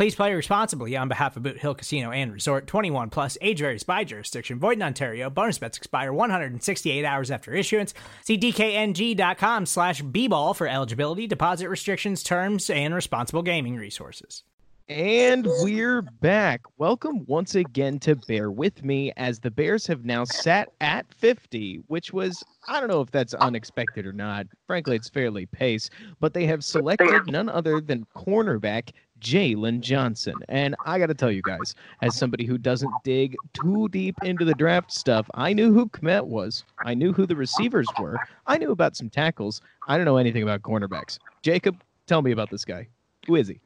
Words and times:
Please 0.00 0.14
play 0.14 0.32
responsibly 0.32 0.96
on 0.96 1.08
behalf 1.08 1.36
of 1.36 1.42
Boot 1.42 1.58
Hill 1.58 1.74
Casino 1.74 2.10
and 2.10 2.32
Resort 2.32 2.66
21 2.66 3.10
plus 3.10 3.36
age 3.42 3.58
varies 3.58 3.82
by 3.82 4.02
jurisdiction. 4.02 4.58
Void 4.58 4.78
in 4.78 4.82
Ontario. 4.82 5.28
Bonus 5.28 5.58
bets 5.58 5.76
expire 5.76 6.10
168 6.10 7.04
hours 7.04 7.30
after 7.30 7.52
issuance. 7.52 7.92
See 8.24 8.38
DKNG.com 8.38 9.66
slash 9.66 10.00
B-ball 10.00 10.54
for 10.54 10.66
eligibility, 10.66 11.26
deposit 11.26 11.68
restrictions, 11.68 12.22
terms, 12.22 12.70
and 12.70 12.94
responsible 12.94 13.42
gaming 13.42 13.76
resources. 13.76 14.42
And 14.90 15.46
we're 15.60 16.02
back. 16.02 16.62
Welcome 16.76 17.24
once 17.26 17.54
again 17.54 18.00
to 18.00 18.16
Bear 18.16 18.50
With 18.50 18.82
Me 18.82 19.12
as 19.16 19.38
the 19.38 19.50
Bears 19.50 19.86
have 19.86 20.04
now 20.04 20.24
sat 20.24 20.70
at 20.80 21.06
50, 21.14 21.82
which 21.86 22.12
was, 22.12 22.42
I 22.66 22.80
don't 22.80 22.88
know 22.88 23.00
if 23.00 23.12
that's 23.12 23.34
unexpected 23.34 24.04
or 24.04 24.12
not. 24.12 24.46
Frankly, 24.66 24.96
it's 24.96 25.08
fairly 25.08 25.46
pace, 25.46 25.90
but 26.18 26.34
they 26.34 26.44
have 26.46 26.64
selected 26.64 27.28
none 27.28 27.48
other 27.48 27.80
than 27.80 28.04
cornerback 28.16 28.90
Jaylon 29.20 29.80
Johnson. 29.80 30.34
And 30.48 30.74
I 30.86 30.98
got 30.98 31.06
to 31.06 31.14
tell 31.14 31.30
you 31.30 31.42
guys, 31.42 31.74
as 32.02 32.16
somebody 32.16 32.44
who 32.44 32.58
doesn't 32.58 32.92
dig 33.04 33.36
too 33.52 33.88
deep 33.88 34.16
into 34.22 34.44
the 34.44 34.54
draft 34.54 34.92
stuff, 34.92 35.28
I 35.34 35.52
knew 35.52 35.72
who 35.72 35.86
Kmet 35.88 36.26
was. 36.26 36.64
I 36.84 36.94
knew 36.94 37.12
who 37.12 37.26
the 37.26 37.36
receivers 37.36 37.86
were. 37.98 38.18
I 38.46 38.58
knew 38.58 38.70
about 38.70 38.96
some 38.96 39.10
tackles. 39.10 39.60
I 39.86 39.96
don't 39.96 40.06
know 40.06 40.16
anything 40.16 40.42
about 40.42 40.62
cornerbacks. 40.62 41.18
Jacob, 41.42 41.80
tell 42.06 42.22
me 42.22 42.32
about 42.32 42.50
this 42.50 42.64
guy. 42.64 42.88
Who 43.26 43.36
is 43.36 43.48
he? 43.48 43.60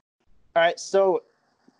All 0.56 0.62
right. 0.62 0.78
So, 0.78 1.22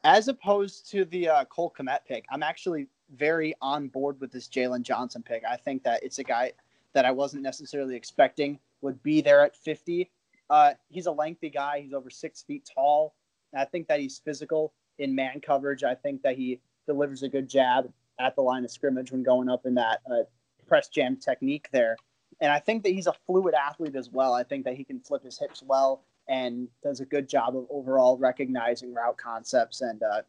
as 0.05 0.28
opposed 0.28 0.91
to 0.91 1.05
the 1.06 1.28
uh, 1.28 1.45
Cole 1.47 1.72
Kmet 1.78 2.00
pick, 2.06 2.25
I'm 2.30 2.42
actually 2.42 2.89
very 3.17 3.55
on 3.61 3.89
board 3.89 4.20
with 4.20 4.33
this 4.33 4.48
Jaylon 4.48 4.83
Johnson 4.83 5.22
pick. 5.22 5.42
I 5.48 5.56
think 5.56 5.83
that 5.84 6.02
it's 6.02 6.19
a 6.19 6.25
guy 6.25 6.52
that 6.92 7.05
I 7.05 7.11
wasn't 7.11 7.42
necessarily 7.42 7.97
expecting 7.97 8.58
would 8.80 9.02
be 9.02 9.20
there 9.20 9.42
at 9.42 9.56
50. 9.56 10.11
Uh, 10.50 10.72
he's 10.89 11.06
a 11.06 11.11
lengthy 11.12 11.50
guy. 11.50 11.80
He's 11.80 11.92
over 11.92 12.11
six 12.11 12.42
feet 12.42 12.69
tall. 12.72 13.14
I 13.57 13.65
think 13.65 13.89
that 13.89 14.01
he's 14.01 14.19
physical 14.19 14.73
in 14.99 15.15
man 15.15 15.41
coverage. 15.41 15.85
I 15.85 15.95
think 15.95 16.23
that 16.23 16.37
he 16.37 16.61
delivers 16.87 17.23
a 17.23 17.29
good 17.29 17.49
jab 17.49 17.93
at 18.21 18.37
the 18.37 18.43
line 18.43 18.65
of 18.65 18.71
scrimmage 18.71 19.11
when 19.11 19.23
going 19.23 19.49
up 19.49 19.67
in 19.67 19.75
that 19.75 20.01
uh, 20.11 20.25
press 20.67 20.89
jam 20.89 21.17
technique 21.17 21.69
there. 21.73 21.97
And 22.41 22.51
I 22.51 22.59
think 22.59 22.83
that 22.83 22.93
he's 22.93 23.07
a 23.07 23.15
fluid 23.27 23.55
athlete 23.55 23.97
as 23.97 24.11
well. 24.11 24.35
I 24.35 24.43
think 24.43 24.65
that 24.65 24.75
he 24.75 24.85
can 24.85 25.01
flip 25.01 25.25
his 25.25 25.39
hips 25.39 25.63
well 25.63 26.05
and 26.29 26.69
does 26.83 27.01
a 27.01 27.05
good 27.05 27.29
job 27.29 27.57
of 27.57 27.67
overall 27.71 28.17
recognizing 28.19 28.95
route 28.95 29.17
concepts 29.17 29.83
and, 29.83 30.03
uh, 30.03 30.23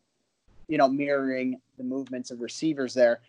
you 0.67 0.77
know, 0.77 0.87
mirroring 0.87 1.59
the 1.77 1.83
movements 1.83 2.31
of 2.31 2.41
receivers 2.41 2.93
there. 2.93 3.21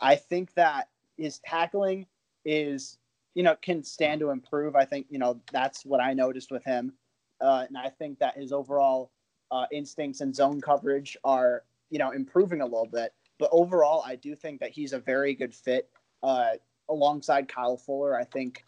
I 0.00 0.16
think 0.16 0.54
that 0.54 0.88
his 1.16 1.40
tackling 1.40 2.06
is, 2.44 2.98
you 3.34 3.42
know, 3.42 3.56
can 3.60 3.82
stand 3.82 4.20
to 4.20 4.30
improve. 4.30 4.76
I 4.76 4.84
think, 4.84 5.06
you 5.10 5.18
know, 5.18 5.40
that's 5.52 5.84
what 5.84 6.00
I 6.00 6.14
noticed 6.14 6.50
with 6.50 6.64
him. 6.64 6.92
Uh, 7.40 7.64
and 7.68 7.76
I 7.76 7.90
think 7.90 8.18
that 8.20 8.36
his 8.36 8.52
overall 8.52 9.10
uh, 9.50 9.66
instincts 9.72 10.20
and 10.20 10.34
zone 10.34 10.60
coverage 10.60 11.16
are 11.24 11.64
you 11.90 11.98
know 11.98 12.10
improving 12.10 12.60
a 12.60 12.64
little 12.64 12.88
bit. 12.90 13.12
But 13.38 13.50
overall, 13.52 14.02
I 14.06 14.16
do 14.16 14.34
think 14.34 14.60
that 14.60 14.70
he's 14.70 14.92
a 14.92 14.98
very 14.98 15.34
good 15.34 15.54
fit 15.54 15.90
uh, 16.22 16.52
alongside 16.88 17.48
Kyle 17.48 17.76
Fuller. 17.76 18.18
I 18.18 18.24
think 18.24 18.64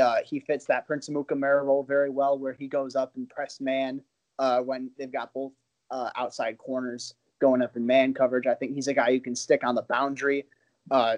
uh, 0.00 0.16
he 0.24 0.40
fits 0.40 0.66
that 0.66 0.86
Prince 0.86 1.08
Amukamara 1.08 1.64
role 1.64 1.82
very 1.82 2.10
well, 2.10 2.38
where 2.38 2.52
he 2.52 2.66
goes 2.68 2.96
up 2.96 3.16
and 3.16 3.28
press 3.28 3.60
man 3.60 4.02
uh, 4.38 4.60
when 4.60 4.90
they've 4.98 5.12
got 5.12 5.32
both 5.32 5.52
uh, 5.90 6.10
outside 6.16 6.58
corners 6.58 7.14
going 7.40 7.62
up 7.62 7.76
in 7.76 7.86
man 7.86 8.12
coverage. 8.12 8.46
I 8.46 8.54
think 8.54 8.74
he's 8.74 8.88
a 8.88 8.94
guy 8.94 9.10
who 9.12 9.20
can 9.20 9.34
stick 9.34 9.64
on 9.64 9.74
the 9.74 9.82
boundary, 9.82 10.46
uh, 10.90 11.16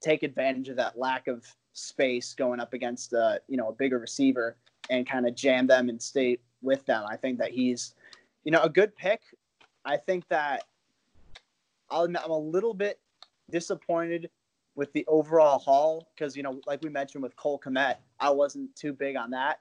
take 0.00 0.22
advantage 0.22 0.68
of 0.68 0.76
that 0.76 0.98
lack 0.98 1.28
of 1.28 1.46
space 1.74 2.34
going 2.34 2.60
up 2.60 2.72
against 2.72 3.12
uh, 3.12 3.36
you 3.48 3.56
know 3.56 3.68
a 3.68 3.72
bigger 3.72 3.98
receiver 3.98 4.56
and 4.90 5.08
kind 5.08 5.26
of 5.26 5.34
jam 5.34 5.66
them 5.66 5.88
and 5.88 6.00
stay 6.00 6.38
with 6.62 6.84
them. 6.86 7.04
I 7.08 7.16
think 7.16 7.38
that 7.38 7.50
he's 7.50 7.94
you 8.44 8.52
know, 8.52 8.62
a 8.62 8.68
good 8.68 8.94
pick. 8.94 9.20
I 9.84 9.96
think 9.96 10.28
that 10.28 10.64
I'll 11.90 12.04
I'm 12.04 12.16
a 12.16 12.38
little 12.38 12.74
bit 12.74 13.00
disappointed 13.50 14.30
with 14.76 14.92
the 14.92 15.04
overall 15.06 15.58
haul 15.58 16.08
because, 16.14 16.36
you 16.36 16.42
know, 16.42 16.60
like 16.66 16.82
we 16.82 16.90
mentioned 16.90 17.22
with 17.22 17.36
Cole 17.36 17.60
Kmet, 17.64 17.96
I 18.18 18.30
wasn't 18.30 18.74
too 18.74 18.92
big 18.92 19.16
on 19.16 19.30
that. 19.30 19.60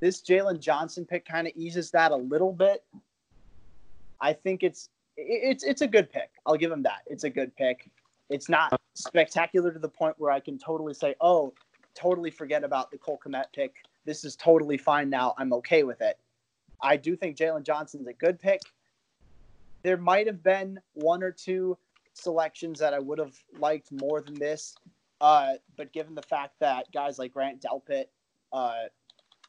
This 0.00 0.22
Jaylon 0.22 0.60
Johnson 0.60 1.04
pick 1.04 1.24
kind 1.24 1.46
of 1.46 1.52
eases 1.56 1.90
that 1.92 2.10
a 2.10 2.16
little 2.16 2.52
bit. 2.52 2.84
I 4.20 4.32
think 4.32 4.62
it's 4.62 4.88
it's 5.16 5.62
it's 5.64 5.82
a 5.82 5.86
good 5.86 6.10
pick. 6.10 6.30
I'll 6.46 6.56
give 6.56 6.72
him 6.72 6.82
that. 6.82 7.02
It's 7.06 7.24
a 7.24 7.30
good 7.30 7.54
pick. 7.56 7.90
It's 8.30 8.48
not 8.48 8.80
spectacular 8.94 9.72
to 9.72 9.78
the 9.78 9.88
point 9.88 10.14
where 10.18 10.30
I 10.30 10.40
can 10.40 10.58
totally 10.58 10.94
say, 10.94 11.14
"Oh, 11.20 11.52
totally 11.94 12.30
forget 12.30 12.64
about 12.64 12.90
the 12.90 12.98
Cole 12.98 13.20
Kmet 13.24 13.46
pick. 13.54 13.74
This 14.04 14.24
is 14.24 14.34
totally 14.36 14.78
fine 14.78 15.10
now. 15.10 15.34
I'm 15.38 15.52
okay 15.52 15.84
with 15.84 16.00
it." 16.00 16.18
I 16.84 16.96
do 16.98 17.16
think 17.16 17.36
Jaylon 17.36 17.64
Johnson's 17.64 18.06
a 18.06 18.12
good 18.12 18.38
pick. 18.38 18.60
There 19.82 19.96
might 19.96 20.26
have 20.26 20.42
been 20.42 20.78
one 20.92 21.22
or 21.22 21.32
two 21.32 21.76
selections 22.12 22.78
that 22.78 22.94
I 22.94 22.98
would 22.98 23.18
have 23.18 23.34
liked 23.58 23.90
more 23.90 24.20
than 24.20 24.34
this. 24.34 24.76
Uh, 25.20 25.54
but 25.76 25.92
given 25.92 26.14
the 26.14 26.22
fact 26.22 26.60
that 26.60 26.92
guys 26.92 27.18
like 27.18 27.32
Grant 27.32 27.62
Delpit 27.62 28.04
uh, 28.52 28.84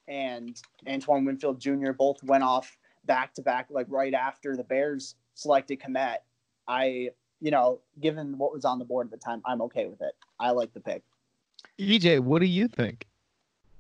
and 0.08 0.60
Antoine 0.88 1.26
Winfield 1.26 1.60
Jr. 1.60 1.92
both 1.92 2.24
went 2.24 2.44
off 2.44 2.78
back 3.06 3.34
to 3.36 3.42
back, 3.42 3.68
like 3.70 3.88
right 3.90 4.14
after 4.14 4.56
the 4.56 4.64
Bears 4.64 5.16
selected 5.34 5.82
Kmet, 5.82 6.18
I, 6.68 7.10
you 7.42 7.52
know, 7.52 7.82
given 8.00 8.38
what 8.38 8.54
was 8.54 8.64
on 8.64 8.80
the 8.80 8.86
board 8.86 9.08
at 9.08 9.12
the 9.12 9.18
time, 9.18 9.42
I'm 9.46 9.62
okay 9.64 9.88
with 9.88 10.02
it. 10.02 10.14
I 10.40 10.52
like 10.52 10.74
the 10.74 10.80
pick. 10.80 11.04
EJ, 11.80 12.22
what 12.22 12.40
do 12.40 12.46
you 12.46 12.70
think? 12.70 13.06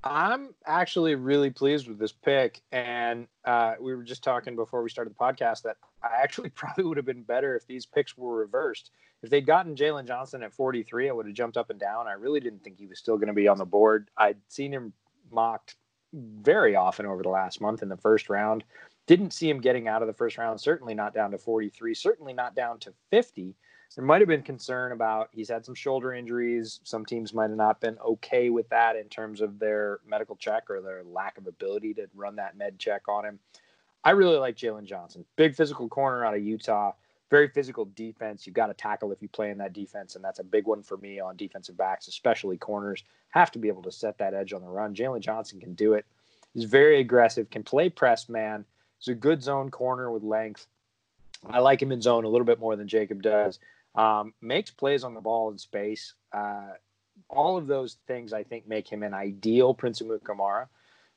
I'm 0.05 0.53
actually 0.67 1.15
really 1.15 1.49
pleased 1.49 1.87
with 1.87 1.97
this 1.97 2.11
pick. 2.11 2.61
And 2.71 3.27
uh, 3.43 3.73
we 3.81 3.95
were 3.95 4.03
just 4.03 4.23
talking 4.23 4.55
before 4.55 4.83
we 4.83 4.89
started 4.89 5.11
the 5.11 5.17
podcast 5.17 5.63
that 5.63 5.77
I 6.03 6.21
actually 6.21 6.49
probably 6.55 6.83
would 6.83 6.97
have 6.97 7.05
been 7.05 7.23
better 7.23 7.55
if 7.55 7.65
these 7.65 7.85
picks 7.85 8.15
were 8.15 8.37
reversed. 8.37 8.91
If 9.23 9.31
they'd 9.31 9.47
gotten 9.47 9.75
Jaylon 9.75 10.05
Johnson 10.05 10.43
at 10.43 10.53
43, 10.53 11.09
I 11.09 11.11
would 11.11 11.25
have 11.25 11.35
jumped 11.35 11.57
up 11.57 11.71
and 11.71 11.79
down. 11.79 12.07
I 12.07 12.13
really 12.13 12.39
didn't 12.39 12.63
think 12.63 12.77
he 12.77 12.85
was 12.85 12.99
still 12.99 13.17
going 13.17 13.27
to 13.27 13.33
be 13.33 13.47
on 13.47 13.57
the 13.57 13.65
board. 13.65 14.09
I'd 14.15 14.37
seen 14.47 14.71
him 14.71 14.93
mocked 15.31 15.75
very 16.13 16.75
often 16.75 17.07
over 17.07 17.23
the 17.23 17.29
last 17.29 17.59
month 17.59 17.81
in 17.81 17.89
the 17.89 17.97
first 17.97 18.29
round. 18.29 18.63
Didn't 19.07 19.33
see 19.33 19.49
him 19.49 19.59
getting 19.59 19.87
out 19.87 20.03
of 20.03 20.07
the 20.07 20.13
first 20.13 20.37
round, 20.37 20.61
certainly 20.61 20.93
not 20.93 21.13
down 21.13 21.31
to 21.31 21.39
43, 21.39 21.95
certainly 21.95 22.33
not 22.33 22.55
down 22.55 22.79
to 22.79 22.93
50 23.09 23.55
there 23.95 24.03
might 24.03 24.21
have 24.21 24.27
been 24.27 24.41
concern 24.41 24.91
about 24.91 25.29
he's 25.31 25.49
had 25.49 25.65
some 25.65 25.75
shoulder 25.75 26.13
injuries. 26.13 26.79
Some 26.83 27.05
teams 27.05 27.33
might 27.33 27.49
have 27.49 27.57
not 27.57 27.79
been 27.79 27.97
okay 27.99 28.49
with 28.49 28.67
that 28.69 28.95
in 28.95 29.07
terms 29.07 29.41
of 29.41 29.59
their 29.59 29.99
medical 30.07 30.35
check 30.35 30.69
or 30.69 30.81
their 30.81 31.03
lack 31.03 31.37
of 31.37 31.47
ability 31.47 31.93
to 31.95 32.07
run 32.13 32.35
that 32.35 32.57
med 32.57 32.77
check 32.79 33.07
on 33.07 33.25
him. 33.25 33.39
I 34.03 34.11
really 34.11 34.37
like 34.37 34.55
Jaylon 34.55 34.85
Johnson, 34.85 35.25
big 35.35 35.55
physical 35.55 35.87
corner 35.87 36.25
out 36.25 36.35
of 36.35 36.43
Utah, 36.43 36.91
very 37.31 37.47
physical 37.47 37.85
defense. 37.95 38.45
You've 38.45 38.55
got 38.55 38.67
to 38.67 38.73
tackle 38.73 39.11
if 39.11 39.21
you 39.21 39.27
play 39.27 39.49
in 39.49 39.57
that 39.57 39.73
defense, 39.73 40.15
and 40.15 40.23
that's 40.23 40.39
a 40.39 40.43
big 40.43 40.67
one 40.67 40.83
for 40.83 40.97
me 40.97 41.19
on 41.19 41.35
defensive 41.35 41.75
backs, 41.75 42.07
especially 42.07 42.57
corners. 42.57 43.03
Have 43.29 43.51
to 43.51 43.59
be 43.59 43.67
able 43.67 43.81
to 43.83 43.91
set 43.91 44.17
that 44.19 44.33
edge 44.33 44.53
on 44.53 44.61
the 44.61 44.67
run. 44.67 44.93
Jaylon 44.93 45.21
Johnson 45.21 45.59
can 45.59 45.73
do 45.73 45.93
it. 45.93 46.05
He's 46.53 46.65
very 46.65 46.99
aggressive, 46.99 47.49
can 47.49 47.63
play 47.63 47.89
press 47.89 48.29
man. 48.29 48.63
He's 48.99 49.09
a 49.09 49.15
good 49.15 49.41
zone 49.41 49.71
corner 49.71 50.11
with 50.11 50.23
length. 50.23 50.67
I 51.49 51.59
like 51.59 51.81
him 51.81 51.91
in 51.91 52.01
zone 52.01 52.25
a 52.25 52.29
little 52.29 52.45
bit 52.45 52.59
more 52.59 52.75
than 52.75 52.87
Jacob 52.87 53.21
does. 53.21 53.59
Um, 53.95 54.33
makes 54.41 54.71
plays 54.71 55.03
on 55.03 55.13
the 55.13 55.21
ball 55.21 55.51
in 55.51 55.57
space. 55.57 56.13
Uh, 56.33 56.73
all 57.29 57.57
of 57.57 57.67
those 57.67 57.97
things 58.07 58.33
I 58.33 58.43
think 58.43 58.67
make 58.67 58.91
him 58.91 59.03
an 59.03 59.13
ideal 59.13 59.73
Prince 59.73 60.01
Amukamara. 60.01 60.67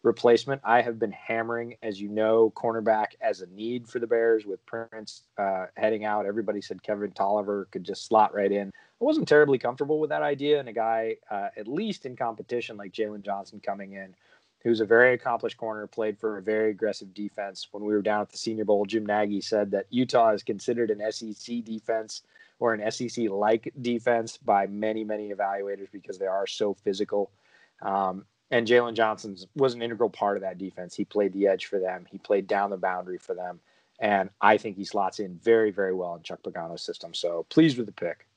replacement. 0.05 0.61
I 0.65 0.81
have 0.81 0.99
been 0.99 1.13
hammering, 1.13 1.77
as 1.83 2.01
you 2.01 2.09
know, 2.09 2.53
cornerback 2.57 3.09
as 3.21 3.41
a 3.41 3.47
need 3.49 3.89
for 3.89 3.99
the 3.99 4.07
Bears 4.07 4.47
with 4.47 4.65
Prince 4.65 5.25
uh, 5.39 5.67
heading 5.77 6.05
out. 6.05 6.25
Everybody 6.25 6.61
said 6.61 6.83
Kevin 6.85 7.11
Toliver 7.11 7.71
could 7.73 7.83
just 7.85 8.07
slot 8.07 8.33
right 8.33 8.53
in. 8.53 8.69
I 8.69 9.05
wasn't 9.05 9.29
terribly 9.29 9.59
comfortable 9.59 9.99
with 10.01 10.11
that 10.11 10.23
idea, 10.23 10.61
and 10.61 10.69
a 10.69 10.73
guy, 10.73 11.17
uh, 11.31 11.49
at 11.57 11.67
least 11.67 12.07
in 12.07 12.17
competition, 12.17 12.77
like 12.77 12.93
Jaylon 12.93 13.23
Johnson 13.23 13.61
coming 13.61 13.95
in, 13.95 14.15
who's 14.63 14.81
a 14.81 14.85
very 14.87 15.15
accomplished 15.15 15.57
corner, 15.57 15.87
played 15.89 16.19
for 16.19 16.39
a 16.39 16.43
very 16.43 16.71
aggressive 16.71 17.13
defense. 17.13 17.69
When 17.73 17.85
we 17.85 17.93
were 17.93 18.03
down 18.03 18.23
at 18.23 18.31
the 18.31 18.39
Senior 18.39 18.65
Bowl, 18.65 18.87
Jim 18.87 19.05
Nagy 19.05 19.41
said 19.41 19.73
that 19.73 19.87
Utah 19.91 20.31
is 20.31 20.45
considered 20.45 20.91
an 20.91 21.13
SEC 21.13 21.65
defense 21.65 22.23
or 22.59 22.75
an 22.75 22.91
SEC 22.91 23.29
like 23.29 23.73
defense 23.81 24.37
by 24.37 24.67
many, 24.67 25.05
many 25.05 25.31
evaluators 25.31 25.91
because 25.93 26.19
they 26.19 26.27
are 26.27 26.47
so 26.47 26.75
physical. 26.75 27.31
Um, 27.83 28.25
and 28.51 28.67
Jaylon 28.67 28.95
Johnson 28.95 29.37
was 29.55 29.75
an 29.75 29.83
integral 29.83 30.11
part 30.11 30.37
of 30.37 30.43
that 30.43 30.59
defense. 30.59 30.95
He 30.95 31.05
played 31.05 31.33
the 31.33 31.47
edge 31.47 31.67
for 31.67 31.79
them, 31.79 32.07
he 32.11 32.19
played 32.19 32.47
down 32.47 32.71
the 32.71 32.77
boundary 32.77 33.19
for 33.19 33.35
them. 33.35 33.61
And 34.01 34.31
I 34.41 34.59
think 34.59 34.77
he 34.77 34.85
slots 34.85 35.19
in 35.19 35.39
very, 35.43 35.73
very 35.73 35.93
well 35.93 36.15
in 36.15 36.23
Chuck 36.23 36.41
Pagano's 36.43 36.83
system. 36.83 37.15
So 37.15 37.47
pleased 37.49 37.77
with 37.77 37.87
the 37.87 37.93
pick. 37.93 38.28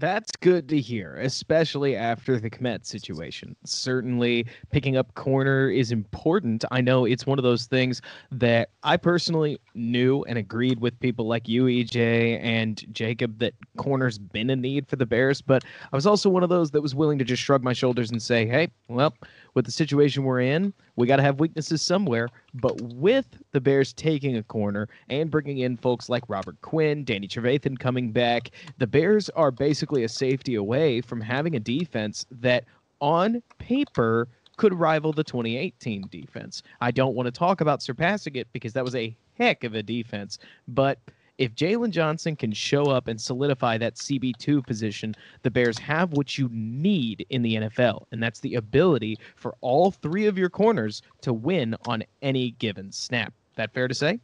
That's 0.00 0.32
good 0.40 0.66
to 0.70 0.80
hear, 0.80 1.16
especially 1.16 1.94
after 1.94 2.40
the 2.40 2.48
Kmet 2.48 2.86
situation. 2.86 3.54
Certainly, 3.66 4.46
picking 4.72 4.96
up 4.96 5.14
corner 5.14 5.68
is 5.68 5.92
important. 5.92 6.64
I 6.70 6.80
know 6.80 7.04
it's 7.04 7.26
one 7.26 7.38
of 7.38 7.42
those 7.42 7.66
things 7.66 8.00
that 8.32 8.70
I 8.82 8.96
personally 8.96 9.58
knew 9.74 10.22
and 10.22 10.38
agreed 10.38 10.80
with 10.80 10.98
people 11.00 11.26
like 11.26 11.48
you, 11.48 11.64
EJ, 11.64 12.42
and 12.42 12.82
Jacob, 12.94 13.40
that 13.40 13.52
corner's 13.76 14.16
been 14.16 14.48
a 14.48 14.56
need 14.56 14.88
for 14.88 14.96
the 14.96 15.04
Bears. 15.04 15.42
But 15.42 15.64
I 15.92 15.96
was 15.96 16.06
also 16.06 16.30
one 16.30 16.42
of 16.42 16.48
those 16.48 16.70
that 16.70 16.80
was 16.80 16.94
willing 16.94 17.18
to 17.18 17.24
just 17.24 17.42
shrug 17.42 17.62
my 17.62 17.74
shoulders 17.74 18.10
and 18.10 18.22
say, 18.22 18.46
hey, 18.46 18.68
well, 18.88 19.14
with 19.54 19.64
the 19.64 19.72
situation 19.72 20.24
we're 20.24 20.40
in, 20.40 20.72
we 20.96 21.06
got 21.06 21.16
to 21.16 21.22
have 21.22 21.40
weaknesses 21.40 21.82
somewhere. 21.82 22.28
But 22.54 22.80
with 22.80 23.26
the 23.52 23.60
Bears 23.60 23.92
taking 23.92 24.36
a 24.36 24.42
corner 24.42 24.88
and 25.08 25.30
bringing 25.30 25.58
in 25.58 25.76
folks 25.76 26.08
like 26.08 26.24
Robert 26.28 26.60
Quinn, 26.60 27.04
Danny 27.04 27.28
Trevathan 27.28 27.78
coming 27.78 28.12
back, 28.12 28.50
the 28.78 28.86
Bears 28.86 29.28
are 29.30 29.50
basically 29.50 30.04
a 30.04 30.08
safety 30.08 30.54
away 30.54 31.00
from 31.00 31.20
having 31.20 31.56
a 31.56 31.60
defense 31.60 32.26
that, 32.30 32.64
on 33.00 33.42
paper, 33.58 34.28
could 34.56 34.74
rival 34.74 35.12
the 35.12 35.24
2018 35.24 36.08
defense. 36.10 36.62
I 36.80 36.90
don't 36.90 37.14
want 37.14 37.26
to 37.26 37.32
talk 37.32 37.60
about 37.60 37.82
surpassing 37.82 38.36
it 38.36 38.46
because 38.52 38.74
that 38.74 38.84
was 38.84 38.94
a 38.94 39.16
heck 39.38 39.64
of 39.64 39.74
a 39.74 39.82
defense, 39.82 40.38
but 40.68 40.98
if 41.40 41.54
Jaylon 41.54 41.88
Johnson 41.88 42.36
can 42.36 42.52
show 42.52 42.90
up 42.90 43.08
and 43.08 43.18
solidify 43.18 43.78
that 43.78 43.94
CB2 43.94 44.64
position, 44.66 45.16
the 45.42 45.50
Bears 45.50 45.78
have 45.78 46.12
what 46.12 46.36
you 46.36 46.50
need 46.52 47.24
in 47.30 47.40
the 47.40 47.54
NFL, 47.56 48.04
and 48.12 48.22
that's 48.22 48.40
the 48.40 48.56
ability 48.56 49.18
for 49.36 49.56
all 49.62 49.90
three 49.90 50.26
of 50.26 50.36
your 50.36 50.50
corners 50.50 51.00
to 51.22 51.32
win 51.32 51.74
on 51.86 52.04
any 52.20 52.50
given 52.52 52.92
snap. 52.92 53.32
That 53.56 53.72
fair 53.72 53.88
to 53.88 53.94
say? 53.94 54.20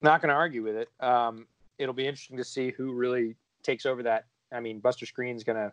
Not 0.00 0.22
going 0.22 0.28
to 0.28 0.36
argue 0.36 0.62
with 0.62 0.76
it. 0.76 0.88
Um, 1.00 1.44
it'll 1.76 1.92
be 1.92 2.06
interesting 2.06 2.36
to 2.36 2.44
see 2.44 2.70
who 2.70 2.92
really 2.92 3.34
takes 3.64 3.84
over 3.84 4.04
that. 4.04 4.26
I 4.52 4.60
mean, 4.60 4.78
Buster 4.78 5.06
Skrine's 5.06 5.42
going 5.42 5.56
to, 5.56 5.72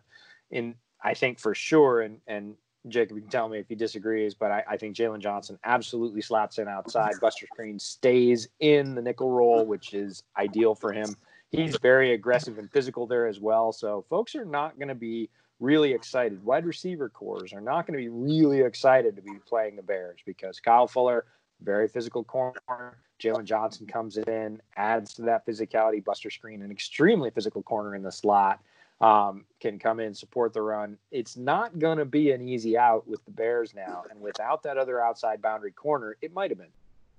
in 0.50 0.74
I 1.00 1.14
think 1.14 1.38
for 1.38 1.54
sure, 1.54 2.00
and 2.00 2.18
and 2.26 2.56
Jacob, 2.88 3.16
you 3.16 3.22
can 3.22 3.30
tell 3.30 3.48
me 3.48 3.58
if 3.58 3.68
he 3.68 3.74
disagrees, 3.74 4.34
but 4.34 4.50
I, 4.50 4.64
I 4.70 4.76
think 4.76 4.96
Jaylon 4.96 5.20
Johnson 5.20 5.58
absolutely 5.64 6.22
slots 6.22 6.58
in 6.58 6.68
outside. 6.68 7.14
Buster 7.20 7.46
Skrine 7.56 7.80
stays 7.80 8.48
in 8.60 8.94
the 8.94 9.02
nickel 9.02 9.30
role, 9.30 9.66
which 9.66 9.94
is 9.94 10.22
ideal 10.38 10.74
for 10.74 10.92
him. 10.92 11.16
He's 11.50 11.76
very 11.78 12.12
aggressive 12.12 12.58
and 12.58 12.70
physical 12.70 13.06
there 13.06 13.26
as 13.26 13.40
well. 13.40 13.72
So 13.72 14.04
folks 14.08 14.34
are 14.34 14.44
not 14.44 14.78
going 14.78 14.88
to 14.88 14.94
be 14.94 15.30
really 15.60 15.92
excited. 15.92 16.44
Wide 16.44 16.66
receiver 16.66 17.08
cores 17.08 17.52
are 17.52 17.60
not 17.60 17.86
going 17.86 17.98
to 17.98 18.02
be 18.02 18.08
really 18.08 18.60
excited 18.60 19.16
to 19.16 19.22
be 19.22 19.38
playing 19.46 19.76
the 19.76 19.82
Bears 19.82 20.20
because 20.26 20.60
Kyle 20.60 20.86
Fuller, 20.86 21.24
very 21.62 21.88
physical 21.88 22.24
corner. 22.24 22.98
Jaylon 23.18 23.44
Johnson 23.44 23.86
comes 23.86 24.18
in, 24.18 24.60
adds 24.76 25.14
to 25.14 25.22
that 25.22 25.46
physicality. 25.46 26.04
Buster 26.04 26.28
Skrine, 26.28 26.62
an 26.62 26.70
extremely 26.70 27.30
physical 27.30 27.62
corner 27.62 27.94
in 27.94 28.02
the 28.02 28.12
slot 28.12 28.60
um, 29.00 29.44
can 29.60 29.78
come 29.78 30.00
in, 30.00 30.14
support 30.14 30.52
the 30.52 30.62
run. 30.62 30.96
It's 31.10 31.36
not 31.36 31.78
going 31.78 31.98
to 31.98 32.04
be 32.04 32.30
an 32.30 32.48
easy 32.48 32.78
out 32.78 33.06
with 33.06 33.24
the 33.24 33.30
Bears 33.30 33.74
now. 33.74 34.04
And 34.10 34.20
without 34.20 34.62
that 34.62 34.78
other 34.78 35.02
outside 35.02 35.42
boundary 35.42 35.72
corner, 35.72 36.16
it 36.22 36.32
might 36.32 36.50
have 36.50 36.58
been. 36.58 36.72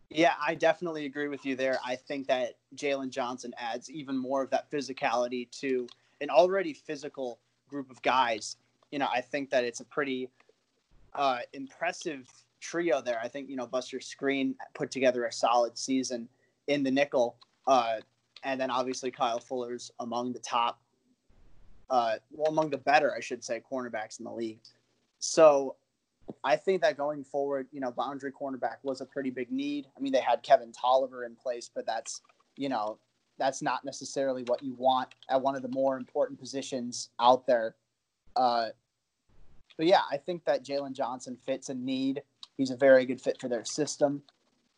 Yeah, 0.09 0.33
I 0.45 0.55
definitely 0.55 1.05
agree 1.05 1.27
with 1.27 1.45
you 1.45 1.55
there. 1.55 1.77
I 1.85 1.95
think 1.95 2.27
that 2.27 2.55
Jaylon 2.75 3.09
Johnson 3.09 3.53
adds 3.57 3.91
even 3.91 4.17
more 4.17 4.41
of 4.41 4.49
that 4.51 4.71
physicality 4.71 5.49
to 5.59 5.87
an 6.21 6.29
already 6.29 6.73
physical 6.73 7.39
group 7.67 7.91
of 7.91 8.01
guys. 8.01 8.55
You 8.91 8.99
know, 8.99 9.09
I 9.13 9.21
think 9.21 9.49
that 9.49 9.65
it's 9.65 9.81
a 9.81 9.85
pretty 9.85 10.29
uh, 11.13 11.39
impressive 11.53 12.27
trio 12.61 13.01
there. 13.01 13.19
I 13.21 13.27
think, 13.27 13.49
you 13.49 13.57
know, 13.57 13.67
Buster 13.67 13.99
Skrine 13.99 14.55
put 14.73 14.91
together 14.91 15.25
a 15.25 15.31
solid 15.31 15.77
season 15.77 16.27
in 16.67 16.83
the 16.83 16.91
nickel. 16.91 17.35
Uh, 17.67 17.97
and 18.43 18.59
then 18.59 18.71
obviously 18.71 19.11
Kyle 19.11 19.39
Fuller's 19.39 19.91
among 19.99 20.31
the 20.31 20.39
top 20.39 20.79
uh, 21.89 22.15
well, 22.31 22.51
among 22.51 22.69
the 22.69 22.77
better, 22.77 23.13
I 23.15 23.19
should 23.19 23.43
say, 23.43 23.61
cornerbacks 23.71 24.19
in 24.19 24.25
the 24.25 24.31
league. 24.31 24.59
So 25.19 25.75
I 26.43 26.55
think 26.55 26.81
that 26.81 26.97
going 26.97 27.23
forward, 27.23 27.67
you 27.71 27.79
know, 27.79 27.91
boundary 27.91 28.31
cornerback 28.31 28.77
was 28.83 29.01
a 29.01 29.05
pretty 29.05 29.29
big 29.29 29.51
need. 29.51 29.87
I 29.95 29.99
mean, 29.99 30.11
they 30.11 30.21
had 30.21 30.43
Kevin 30.43 30.71
Toliver 30.71 31.25
in 31.25 31.35
place, 31.35 31.69
but 31.73 31.85
that's, 31.85 32.21
you 32.55 32.69
know, 32.69 32.97
that's 33.37 33.61
not 33.61 33.85
necessarily 33.85 34.43
what 34.43 34.63
you 34.63 34.73
want 34.77 35.09
at 35.29 35.41
one 35.41 35.55
of 35.55 35.61
the 35.61 35.69
more 35.69 35.95
important 35.97 36.39
positions 36.39 37.09
out 37.19 37.45
there. 37.45 37.75
Uh, 38.35 38.69
but 39.77 39.85
yeah, 39.85 40.01
I 40.11 40.17
think 40.17 40.43
that 40.45 40.65
Jaylon 40.65 40.93
Johnson 40.93 41.37
fits 41.45 41.69
a 41.69 41.73
need. 41.73 42.21
He's 42.57 42.71
a 42.71 42.75
very 42.75 43.05
good 43.05 43.21
fit 43.21 43.39
for 43.39 43.47
their 43.47 43.63
system. 43.63 44.23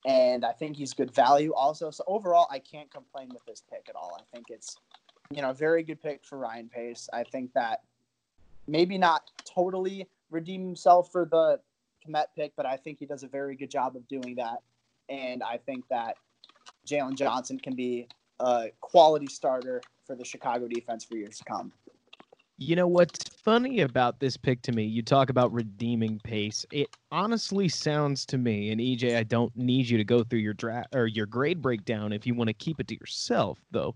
And 0.05 0.45
I 0.45 0.51
think 0.51 0.77
he's 0.77 0.93
good 0.93 1.13
value 1.13 1.53
also. 1.53 1.91
So 1.91 2.03
overall, 2.07 2.47
I 2.51 2.59
can't 2.59 2.91
complain 2.91 3.29
with 3.29 3.43
this 3.45 3.63
pick 3.69 3.87
at 3.89 3.95
all. 3.95 4.17
I 4.17 4.23
think 4.33 4.47
it's 4.49 4.77
you 5.31 5.43
know, 5.43 5.53
very 5.53 5.83
good 5.83 6.01
pick 6.01 6.25
for 6.25 6.39
Ryan 6.39 6.69
Pace. 6.69 7.07
I 7.13 7.23
think 7.23 7.53
that 7.53 7.81
maybe 8.67 8.97
not 8.97 9.29
totally 9.45 10.07
redeem 10.31 10.65
himself 10.65 11.11
for 11.11 11.25
the 11.25 11.59
Kmet 12.07 12.25
pick, 12.35 12.53
but 12.55 12.65
I 12.65 12.77
think 12.77 12.99
he 12.99 13.05
does 13.05 13.23
a 13.23 13.27
very 13.27 13.55
good 13.55 13.69
job 13.69 13.95
of 13.95 14.07
doing 14.07 14.35
that. 14.35 14.63
And 15.07 15.43
I 15.43 15.57
think 15.57 15.87
that 15.89 16.15
Jaylon 16.87 17.15
Johnson 17.15 17.59
can 17.59 17.75
be 17.75 18.07
a 18.39 18.69
quality 18.81 19.27
starter 19.27 19.81
for 20.05 20.15
the 20.15 20.25
Chicago 20.25 20.67
defense 20.67 21.03
for 21.03 21.15
years 21.15 21.37
to 21.37 21.43
come. 21.43 21.71
You 22.57 22.75
know 22.75 22.87
what's 22.87 23.23
funny 23.29 23.81
about 23.81 24.19
this 24.19 24.35
pick 24.35 24.61
to 24.63 24.71
me? 24.71 24.83
You 24.83 25.01
talk 25.01 25.29
about 25.29 25.53
redeeming 25.53 26.19
pace. 26.23 26.65
It 26.71 26.89
honestly 27.11 27.69
sounds 27.69 28.25
to 28.25 28.37
me, 28.37 28.71
and 28.71 28.81
EJ, 28.81 29.15
I 29.15 29.23
don't 29.23 29.55
need 29.55 29.87
you 29.87 29.97
to 29.97 30.03
go 30.03 30.23
through 30.23 30.39
your 30.39 30.55
draft 30.55 30.93
or 30.93 31.07
your 31.07 31.25
grade 31.25 31.61
breakdown 31.61 32.11
if 32.11 32.27
you 32.27 32.33
want 32.33 32.49
to 32.49 32.53
keep 32.53 32.79
it 32.79 32.87
to 32.89 32.95
yourself, 32.99 33.59
though. 33.71 33.95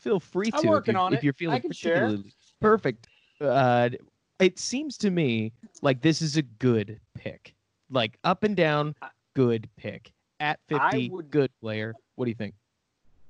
Feel 0.00 0.20
free 0.20 0.50
to. 0.50 0.56
I'm 0.56 0.66
working 0.66 0.94
if, 0.94 1.00
on 1.00 1.12
if 1.12 1.20
it. 1.20 1.24
you're 1.24 1.32
feeling 1.32 1.56
I 1.56 1.60
can 1.60 1.72
share. 1.72 2.16
perfect. 2.60 3.06
Uh, 3.40 3.90
it 4.38 4.58
seems 4.58 4.96
to 4.98 5.10
me 5.10 5.52
like 5.82 6.00
this 6.00 6.22
is 6.22 6.36
a 6.36 6.42
good 6.42 7.00
pick, 7.14 7.54
like 7.90 8.18
up 8.24 8.42
and 8.42 8.56
down, 8.56 8.94
good 9.34 9.68
pick 9.76 10.12
at 10.40 10.58
I 10.72 10.90
50, 10.90 11.10
would- 11.10 11.30
good 11.30 11.50
player. 11.60 11.94
What 12.16 12.24
do 12.24 12.30
you 12.30 12.34
think? 12.36 12.54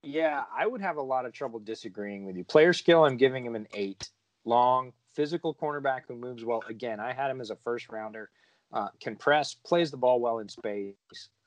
Yeah, 0.03 0.45
I 0.57 0.67
would 0.67 0.81
have 0.81 0.97
a 0.97 1.03
lot 1.03 1.27
of 1.27 1.33
trouble 1.33 1.59
disagreeing 1.59 2.25
with 2.25 2.35
you. 2.35 2.43
Player 2.43 2.73
skill, 2.73 3.05
I'm 3.05 3.19
giving 3.19 3.45
him 3.45 3.55
an 3.55 3.69
eight. 3.75 4.09
Long, 4.47 4.95
physical 5.13 5.55
cornerback 5.55 6.03
who 6.09 6.17
moves 6.17 6.43
well. 6.43 6.63
Again, 6.69 6.99
I 7.01 7.13
had 7.13 7.31
him 7.31 7.41
as 7.41 7.51
a 7.51 7.57
first 7.57 7.91
rounder. 7.91 8.31
Uh, 8.73 8.87
can 9.01 9.17
press, 9.17 9.55
plays 9.55 9.91
the 9.91 9.97
ball 9.97 10.21
well 10.21 10.39
in 10.39 10.49
space, 10.49 10.95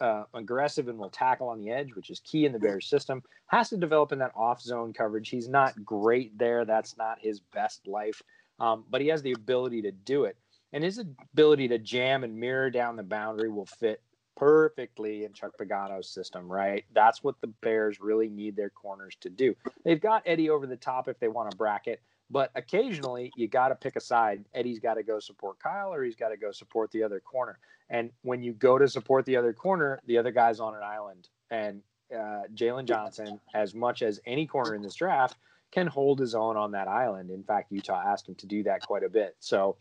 uh, 0.02 0.24
aggressive 0.34 0.90
and 0.90 0.98
will 0.98 1.10
tackle 1.10 1.48
on 1.48 1.58
the 1.58 1.70
edge, 1.70 1.96
which 1.96 2.10
is 2.10 2.20
key 2.20 2.46
in 2.46 2.52
the 2.52 2.60
Bears 2.60 2.90
system. 2.90 3.24
Has 3.48 3.70
to 3.70 3.78
develop 3.78 4.12
in 4.12 4.20
that 4.20 4.34
off 4.36 4.62
zone 4.62 4.92
coverage. 4.92 5.30
He's 5.30 5.48
not 5.48 5.86
great 5.86 6.38
there. 6.38 6.66
That's 6.66 6.98
not 6.98 7.20
his 7.22 7.40
best 7.40 7.88
life, 7.88 8.22
um, 8.60 8.84
but 8.90 9.00
he 9.00 9.08
has 9.08 9.22
the 9.22 9.32
ability 9.32 9.82
to 9.84 9.92
do 9.92 10.26
it. 10.26 10.36
And 10.74 10.84
his 10.84 10.98
ability 10.98 11.70
to 11.70 11.78
jam 11.78 12.26
and 12.26 12.36
mirror 12.38 12.70
down 12.70 12.98
the 12.98 13.04
boundary 13.04 13.50
will 13.50 13.68
fit 13.68 14.02
perfectly 14.36 15.24
in 15.24 15.32
Chuck 15.34 15.52
Pagano's 15.58 16.10
system, 16.10 16.52
right? 16.52 16.84
That's 16.94 17.24
what 17.24 17.40
the 17.40 17.48
Bears 17.48 18.00
really 18.02 18.30
need 18.30 18.56
their 18.56 18.72
corners 18.72 19.16
to 19.22 19.30
do. 19.30 19.56
They've 19.86 20.02
got 20.02 20.24
Eddie 20.26 20.50
over 20.50 20.66
the 20.66 20.76
top 20.76 21.08
if 21.08 21.20
they 21.20 21.28
want 21.28 21.52
to 21.52 21.58
bracket, 21.58 22.02
but 22.34 22.50
occasionally 22.56 23.32
you 23.38 23.48
got 23.48 23.68
to 23.68 23.76
pick 23.76 23.96
a 23.96 24.02
side. 24.02 24.44
Eddie's 24.56 24.80
got 24.80 24.96
to 24.96 25.04
go 25.04 25.20
support 25.20 25.60
Kyle 25.60 25.94
or 25.94 26.04
he's 26.04 26.16
got 26.16 26.30
to 26.30 26.38
go 26.38 26.52
support 26.52 26.92
the 26.92 27.04
other 27.04 27.20
corner. 27.20 27.60
And 27.92 28.10
when 28.24 28.42
you 28.42 28.54
go 28.54 28.80
to 28.80 28.88
support 28.88 29.26
the 29.26 29.38
other 29.38 29.54
corner, 29.54 30.00
the 30.08 30.18
other 30.18 30.32
guy's 30.32 30.60
on 30.60 30.74
an 30.74 30.82
island. 30.82 31.30
And 31.52 31.82
uh, 32.12 32.42
Jaylon 32.56 32.86
Johnson, 32.86 33.40
as 33.54 33.76
much 33.76 34.02
as 34.02 34.20
any 34.26 34.48
corner 34.48 34.74
in 34.74 34.82
this 34.82 34.96
draft, 34.96 35.38
can 35.72 35.86
hold 35.86 36.20
his 36.20 36.34
own 36.34 36.58
on 36.58 36.72
that 36.72 36.88
island. 36.88 37.30
In 37.30 37.44
fact, 37.44 37.72
Utah 37.72 38.02
asked 38.04 38.28
him 38.28 38.36
to 38.36 38.48
do 38.48 38.64
that 38.64 38.82
quite 38.82 39.04
a 39.04 39.10
bit. 39.10 39.36
So, 39.40 39.78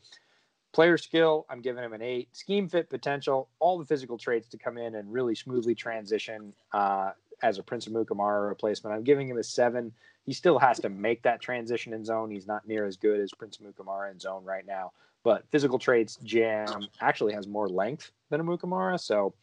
player 0.72 0.98
skill, 0.98 1.46
I'm 1.48 1.62
giving 1.62 1.82
him 1.82 1.94
an 1.94 2.02
eight. 2.02 2.28
Scheme 2.36 2.68
fit 2.68 2.90
potential, 2.90 3.48
all 3.60 3.78
the 3.78 3.84
physical 3.86 4.18
traits 4.18 4.48
to 4.48 4.58
come 4.58 4.76
in 4.76 4.94
and 4.94 5.10
really 5.10 5.34
smoothly 5.34 5.74
transition 5.74 6.52
uh, 6.72 7.12
as 7.42 7.58
a 7.58 7.62
Prince 7.62 7.86
Amukamara 7.86 8.48
replacement. 8.48 8.94
I'm 8.94 9.04
giving 9.04 9.28
him 9.28 9.38
a 9.38 9.42
seven. 9.42 9.92
He 10.24 10.32
still 10.32 10.58
has 10.58 10.78
to 10.80 10.88
make 10.88 11.22
that 11.22 11.40
transition 11.40 11.92
in 11.92 12.04
zone. 12.04 12.30
He's 12.30 12.46
not 12.46 12.66
near 12.66 12.86
as 12.86 12.96
good 12.96 13.20
as 13.20 13.32
Prince 13.32 13.58
Amukamara 13.58 14.10
in 14.10 14.20
zone 14.20 14.44
right 14.44 14.66
now. 14.66 14.92
But 15.24 15.44
physical 15.50 15.78
traits, 15.78 16.16
Jam 16.24 16.88
actually 17.00 17.32
has 17.34 17.46
more 17.46 17.68
length 17.68 18.10
than 18.30 18.40
Amukamara. 18.40 18.98
So 18.98 19.34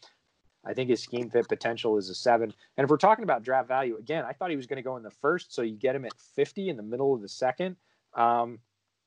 I 0.65 0.73
think 0.73 0.89
his 0.89 1.01
scheme 1.01 1.29
fit 1.29 1.47
potential 1.47 1.97
is 1.97 2.09
a 2.09 2.15
seven. 2.15 2.53
And 2.77 2.83
if 2.83 2.89
we're 2.89 2.97
talking 2.97 3.23
about 3.23 3.43
draft 3.43 3.67
value, 3.67 3.97
again, 3.97 4.25
I 4.25 4.33
thought 4.33 4.49
he 4.49 4.57
was 4.57 4.67
going 4.67 4.77
to 4.77 4.83
go 4.83 4.97
in 4.97 5.03
the 5.03 5.11
first. 5.11 5.53
So 5.53 5.61
you 5.61 5.75
get 5.75 5.95
him 5.95 6.05
at 6.05 6.13
50 6.35 6.69
in 6.69 6.77
the 6.77 6.83
middle 6.83 7.13
of 7.13 7.21
the 7.21 7.29
second. 7.29 7.77
Um, 8.13 8.59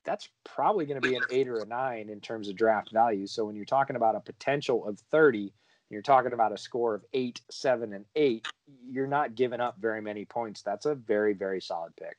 that's 0.04 0.28
probably 0.44 0.86
going 0.86 1.00
to 1.00 1.08
be 1.08 1.14
an 1.14 1.22
eight 1.30 1.48
or 1.48 1.58
a 1.58 1.66
nine 1.66 2.08
in 2.08 2.20
terms 2.20 2.48
of 2.48 2.56
draft 2.56 2.90
value. 2.90 3.26
So 3.26 3.44
when 3.44 3.54
you're 3.54 3.64
talking 3.64 3.96
about 3.96 4.16
a 4.16 4.20
potential 4.20 4.86
of 4.86 4.98
30, 5.10 5.52
you're 5.92 6.02
talking 6.02 6.32
about 6.32 6.52
a 6.52 6.58
score 6.58 6.94
of 6.94 7.04
eight, 7.12 7.40
seven, 7.50 7.92
and 7.92 8.04
eight, 8.16 8.46
you're 8.90 9.06
not 9.06 9.34
giving 9.34 9.60
up 9.60 9.76
very 9.80 10.00
many 10.00 10.24
points. 10.24 10.62
That's 10.62 10.86
a 10.86 10.94
very, 10.94 11.34
very 11.34 11.60
solid 11.60 11.94
pick. 11.96 12.16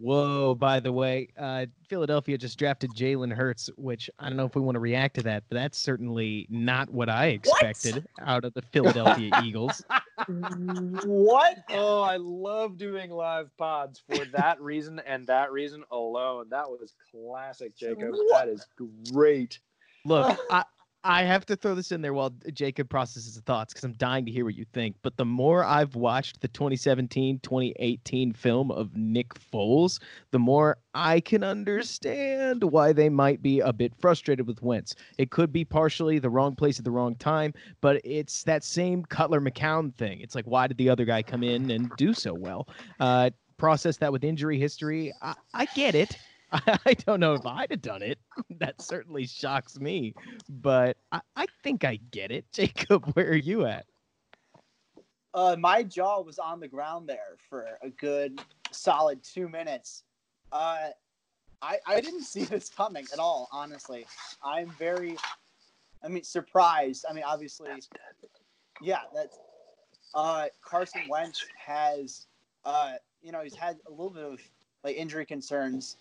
Whoa, 0.00 0.54
by 0.54 0.78
the 0.78 0.92
way, 0.92 1.28
uh, 1.36 1.66
Philadelphia 1.88 2.38
just 2.38 2.56
drafted 2.56 2.92
Jalen 2.94 3.32
Hurts, 3.32 3.68
which 3.76 4.08
I 4.20 4.28
don't 4.28 4.36
know 4.36 4.46
if 4.46 4.54
we 4.54 4.60
want 4.60 4.76
to 4.76 4.80
react 4.80 5.16
to 5.16 5.22
that, 5.24 5.42
but 5.48 5.56
that's 5.56 5.76
certainly 5.76 6.46
not 6.48 6.88
what 6.88 7.08
I 7.08 7.26
expected 7.28 7.94
what? 7.96 8.28
out 8.28 8.44
of 8.44 8.54
the 8.54 8.62
Philadelphia 8.62 9.32
Eagles. 9.42 9.82
What? 10.28 11.58
Oh, 11.70 12.02
I 12.02 12.16
love 12.16 12.78
doing 12.78 13.10
live 13.10 13.50
pods 13.56 14.00
for 14.08 14.24
that 14.26 14.60
reason 14.60 15.00
and 15.04 15.26
that 15.26 15.50
reason 15.50 15.82
alone. 15.90 16.46
That 16.50 16.70
was 16.70 16.92
classic, 17.10 17.76
Jacob. 17.76 18.12
What? 18.12 18.46
That 18.46 18.52
is 18.52 18.66
great. 19.12 19.58
Look, 20.04 20.38
I, 20.50 20.64
I 21.04 21.22
have 21.22 21.46
to 21.46 21.56
throw 21.56 21.74
this 21.74 21.92
in 21.92 22.02
there 22.02 22.12
while 22.12 22.34
Jacob 22.52 22.88
processes 22.88 23.36
the 23.36 23.40
thoughts 23.42 23.72
because 23.72 23.84
I'm 23.84 23.92
dying 23.92 24.26
to 24.26 24.32
hear 24.32 24.44
what 24.44 24.56
you 24.56 24.64
think. 24.72 24.96
But 25.02 25.16
the 25.16 25.24
more 25.24 25.64
I've 25.64 25.94
watched 25.94 26.40
the 26.40 26.48
2017 26.48 27.38
2018 27.40 28.32
film 28.32 28.70
of 28.72 28.96
Nick 28.96 29.32
Foles, 29.34 30.00
the 30.32 30.40
more 30.40 30.78
I 30.94 31.20
can 31.20 31.44
understand 31.44 32.64
why 32.64 32.92
they 32.92 33.08
might 33.08 33.42
be 33.42 33.60
a 33.60 33.72
bit 33.72 33.94
frustrated 34.00 34.46
with 34.46 34.60
Wentz. 34.60 34.96
It 35.18 35.30
could 35.30 35.52
be 35.52 35.64
partially 35.64 36.18
the 36.18 36.30
wrong 36.30 36.56
place 36.56 36.78
at 36.78 36.84
the 36.84 36.90
wrong 36.90 37.14
time, 37.14 37.54
but 37.80 38.00
it's 38.04 38.42
that 38.44 38.64
same 38.64 39.04
Cutler 39.04 39.40
McCown 39.40 39.94
thing. 39.94 40.20
It's 40.20 40.34
like, 40.34 40.46
why 40.46 40.66
did 40.66 40.78
the 40.78 40.90
other 40.90 41.04
guy 41.04 41.22
come 41.22 41.44
in 41.44 41.70
and 41.70 41.90
do 41.96 42.12
so 42.12 42.34
well? 42.34 42.68
Uh, 42.98 43.30
process 43.56 43.96
that 43.98 44.12
with 44.12 44.24
injury 44.24 44.58
history. 44.58 45.12
I, 45.22 45.34
I 45.54 45.66
get 45.66 45.94
it. 45.94 46.16
I 46.52 46.94
don't 47.06 47.20
know 47.20 47.34
if 47.34 47.44
I'd 47.44 47.70
have 47.70 47.82
done 47.82 48.02
it. 48.02 48.18
That 48.58 48.80
certainly 48.82 49.24
shocks 49.26 49.78
me, 49.78 50.14
but 50.48 50.96
I, 51.12 51.20
I 51.36 51.46
think 51.62 51.84
I 51.84 52.00
get 52.10 52.32
it. 52.32 52.44
Jacob, 52.52 53.04
where 53.12 53.28
are 53.28 53.36
you 53.36 53.66
at? 53.66 53.86
Uh, 55.32 55.54
my 55.58 55.84
jaw 55.84 56.20
was 56.22 56.40
on 56.40 56.58
the 56.58 56.66
ground 56.66 57.08
there 57.08 57.36
for 57.48 57.66
a 57.82 57.90
good 57.90 58.40
solid 58.72 59.22
two 59.22 59.48
minutes. 59.48 60.02
Uh, 60.50 60.88
I, 61.62 61.78
I 61.86 62.00
didn't 62.00 62.22
see 62.22 62.44
this 62.44 62.68
coming 62.68 63.06
at 63.12 63.20
all, 63.20 63.48
honestly. 63.52 64.06
I'm 64.42 64.70
very, 64.78 65.16
I 66.02 66.08
mean, 66.08 66.24
surprised. 66.24 67.04
I 67.08 67.12
mean, 67.12 67.24
obviously, 67.24 67.68
yeah, 68.80 69.02
that's, 69.14 69.38
uh, 70.14 70.46
Carson 70.62 71.02
Wentz 71.08 71.44
has, 71.64 72.26
uh, 72.64 72.94
you 73.22 73.30
know, 73.30 73.42
he's 73.42 73.54
had 73.54 73.76
a 73.86 73.90
little 73.90 74.10
bit 74.10 74.24
of 74.24 74.40
like 74.82 74.96
injury 74.96 75.26
concerns 75.26 75.96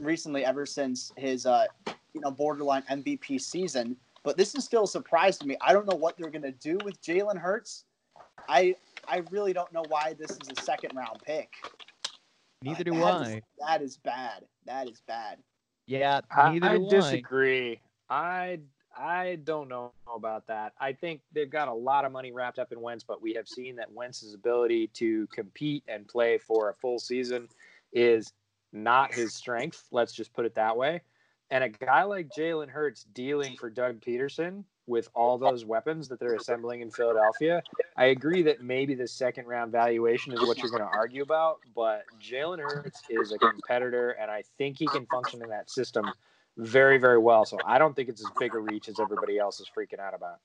recently 0.00 0.44
ever 0.44 0.66
since 0.66 1.12
his 1.16 1.46
uh, 1.46 1.66
you 2.12 2.20
know 2.20 2.30
borderline 2.30 2.82
MVP 2.90 3.40
season. 3.40 3.96
But 4.22 4.36
this 4.36 4.54
is 4.54 4.64
still 4.64 4.84
a 4.84 4.88
surprise 4.88 5.38
to 5.38 5.46
me. 5.46 5.56
I 5.60 5.72
don't 5.72 5.88
know 5.88 5.96
what 5.96 6.16
they're 6.16 6.30
gonna 6.30 6.52
do 6.52 6.78
with 6.84 7.00
Jalen 7.02 7.38
Hurts. 7.38 7.84
I 8.48 8.74
I 9.08 9.22
really 9.30 9.52
don't 9.52 9.72
know 9.72 9.84
why 9.88 10.14
this 10.18 10.30
is 10.30 10.48
a 10.56 10.62
second 10.62 10.92
round 10.94 11.20
pick. 11.24 11.52
Neither 12.62 12.80
uh, 12.80 12.84
do 12.84 13.02
I. 13.02 13.22
Is, 13.22 13.42
that 13.66 13.82
is 13.82 13.96
bad. 13.98 14.44
That 14.66 14.88
is 14.88 15.02
bad. 15.06 15.38
Yeah, 15.86 16.20
neither 16.36 16.66
I, 16.66 16.74
I 16.74 16.88
disagree. 16.88 17.80
I 18.10 18.58
I 18.96 19.38
don't 19.44 19.68
know 19.68 19.92
about 20.12 20.46
that. 20.46 20.72
I 20.80 20.92
think 20.92 21.20
they've 21.32 21.50
got 21.50 21.68
a 21.68 21.74
lot 21.74 22.04
of 22.04 22.12
money 22.12 22.32
wrapped 22.32 22.58
up 22.58 22.72
in 22.72 22.80
Wentz, 22.80 23.04
but 23.04 23.20
we 23.20 23.34
have 23.34 23.46
seen 23.46 23.76
that 23.76 23.92
Wentz's 23.92 24.34
ability 24.34 24.88
to 24.94 25.26
compete 25.28 25.84
and 25.86 26.08
play 26.08 26.38
for 26.38 26.70
a 26.70 26.74
full 26.74 26.98
season 26.98 27.48
is 27.92 28.32
not 28.76 29.14
his 29.14 29.34
strength. 29.34 29.84
Let's 29.90 30.12
just 30.12 30.32
put 30.32 30.44
it 30.44 30.54
that 30.54 30.76
way. 30.76 31.02
And 31.50 31.62
a 31.62 31.68
guy 31.68 32.02
like 32.02 32.28
Jalen 32.36 32.68
Hurts 32.68 33.04
dealing 33.14 33.56
for 33.56 33.70
Doug 33.70 34.00
Pederson 34.00 34.64
with 34.86 35.08
all 35.14 35.38
those 35.38 35.64
weapons 35.64 36.08
that 36.08 36.20
they're 36.20 36.34
assembling 36.34 36.80
in 36.80 36.90
Philadelphia, 36.90 37.62
I 37.96 38.06
agree 38.06 38.42
that 38.42 38.62
maybe 38.62 38.94
the 38.94 39.06
second 39.06 39.46
round 39.46 39.72
valuation 39.72 40.32
is 40.32 40.40
what 40.40 40.58
you're 40.58 40.70
going 40.70 40.82
to 40.82 40.88
argue 40.88 41.22
about. 41.22 41.58
But 41.74 42.02
Jalen 42.20 42.60
Hurts 42.60 43.02
is 43.08 43.32
a 43.32 43.38
competitor, 43.38 44.10
and 44.10 44.30
I 44.30 44.42
think 44.58 44.78
he 44.78 44.86
can 44.86 45.06
function 45.06 45.42
in 45.42 45.48
that 45.50 45.70
system 45.70 46.04
very, 46.56 46.98
very 46.98 47.18
well. 47.18 47.44
So 47.44 47.58
I 47.64 47.78
don't 47.78 47.94
think 47.94 48.08
it's 48.08 48.20
as 48.20 48.30
big 48.38 48.54
a 48.54 48.58
reach 48.58 48.88
as 48.88 48.98
everybody 49.00 49.38
else 49.38 49.60
is 49.60 49.70
freaking 49.76 50.00
out 50.00 50.14
about. 50.14 50.38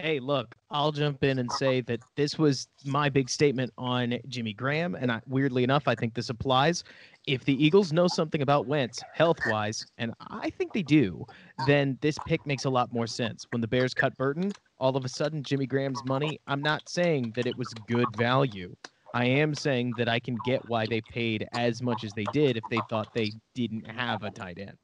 Hey, 0.00 0.20
look, 0.20 0.54
I'll 0.70 0.92
jump 0.92 1.24
in 1.24 1.40
and 1.40 1.50
say 1.50 1.80
that 1.82 1.98
this 2.14 2.38
was 2.38 2.68
my 2.84 3.08
big 3.08 3.28
statement 3.28 3.72
on 3.76 4.18
Jimmy 4.28 4.52
Graham. 4.52 4.94
And 4.94 5.10
I, 5.10 5.20
weirdly 5.26 5.64
enough, 5.64 5.88
I 5.88 5.96
think 5.96 6.14
this 6.14 6.30
applies. 6.30 6.84
If 7.28 7.44
the 7.44 7.62
Eagles 7.62 7.92
know 7.92 8.08
something 8.08 8.40
about 8.40 8.66
Wentz 8.66 9.04
health 9.10 9.44
wise, 9.44 9.86
and 9.98 10.14
I 10.30 10.48
think 10.48 10.72
they 10.72 10.82
do, 10.82 11.26
then 11.58 11.98
this 12.00 12.18
pick 12.18 12.46
makes 12.46 12.64
a 12.64 12.70
lot 12.70 12.90
more 12.90 13.06
sense. 13.06 13.46
When 13.50 13.60
the 13.60 13.68
Bears 13.68 13.92
cut 13.92 14.16
Burton, 14.16 14.54
all 14.78 14.96
of 14.96 15.04
a 15.04 15.10
sudden, 15.10 15.42
Jimmy 15.44 15.66
Graham's 15.66 16.02
money, 16.02 16.40
I'm 16.46 16.62
not 16.62 16.88
saying 16.88 17.32
that 17.36 17.46
it 17.46 17.54
was 17.54 17.74
good 17.74 18.16
value. 18.16 18.74
I 19.12 19.26
am 19.26 19.54
saying 19.54 19.94
that 19.94 20.08
I 20.08 20.20
can 20.20 20.36
get 20.36 20.64
why 20.64 20.86
they 20.86 21.02
paid 21.02 21.46
as 21.52 21.82
much 21.82 22.02
as 22.02 22.14
they 22.14 22.26
did 22.26 22.56
if 22.56 22.66
they 22.70 22.80
thought 22.80 23.08
they 23.12 23.34
didn't 23.54 23.86
have 23.86 24.22
a 24.22 24.30
tight 24.30 24.58
end. 24.58 24.78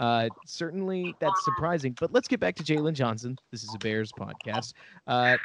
Uh, 0.00 0.30
certainly, 0.44 1.16
that's 1.20 1.40
surprising. 1.40 1.96
But 2.00 2.12
let's 2.12 2.26
get 2.26 2.40
back 2.40 2.56
to 2.56 2.64
Jaylon 2.64 2.94
Johnson. 2.94 3.38
This 3.52 3.62
is 3.62 3.74
a 3.74 3.78
Bears 3.78 4.12
podcast. 4.12 4.72
Uh, 5.06 5.38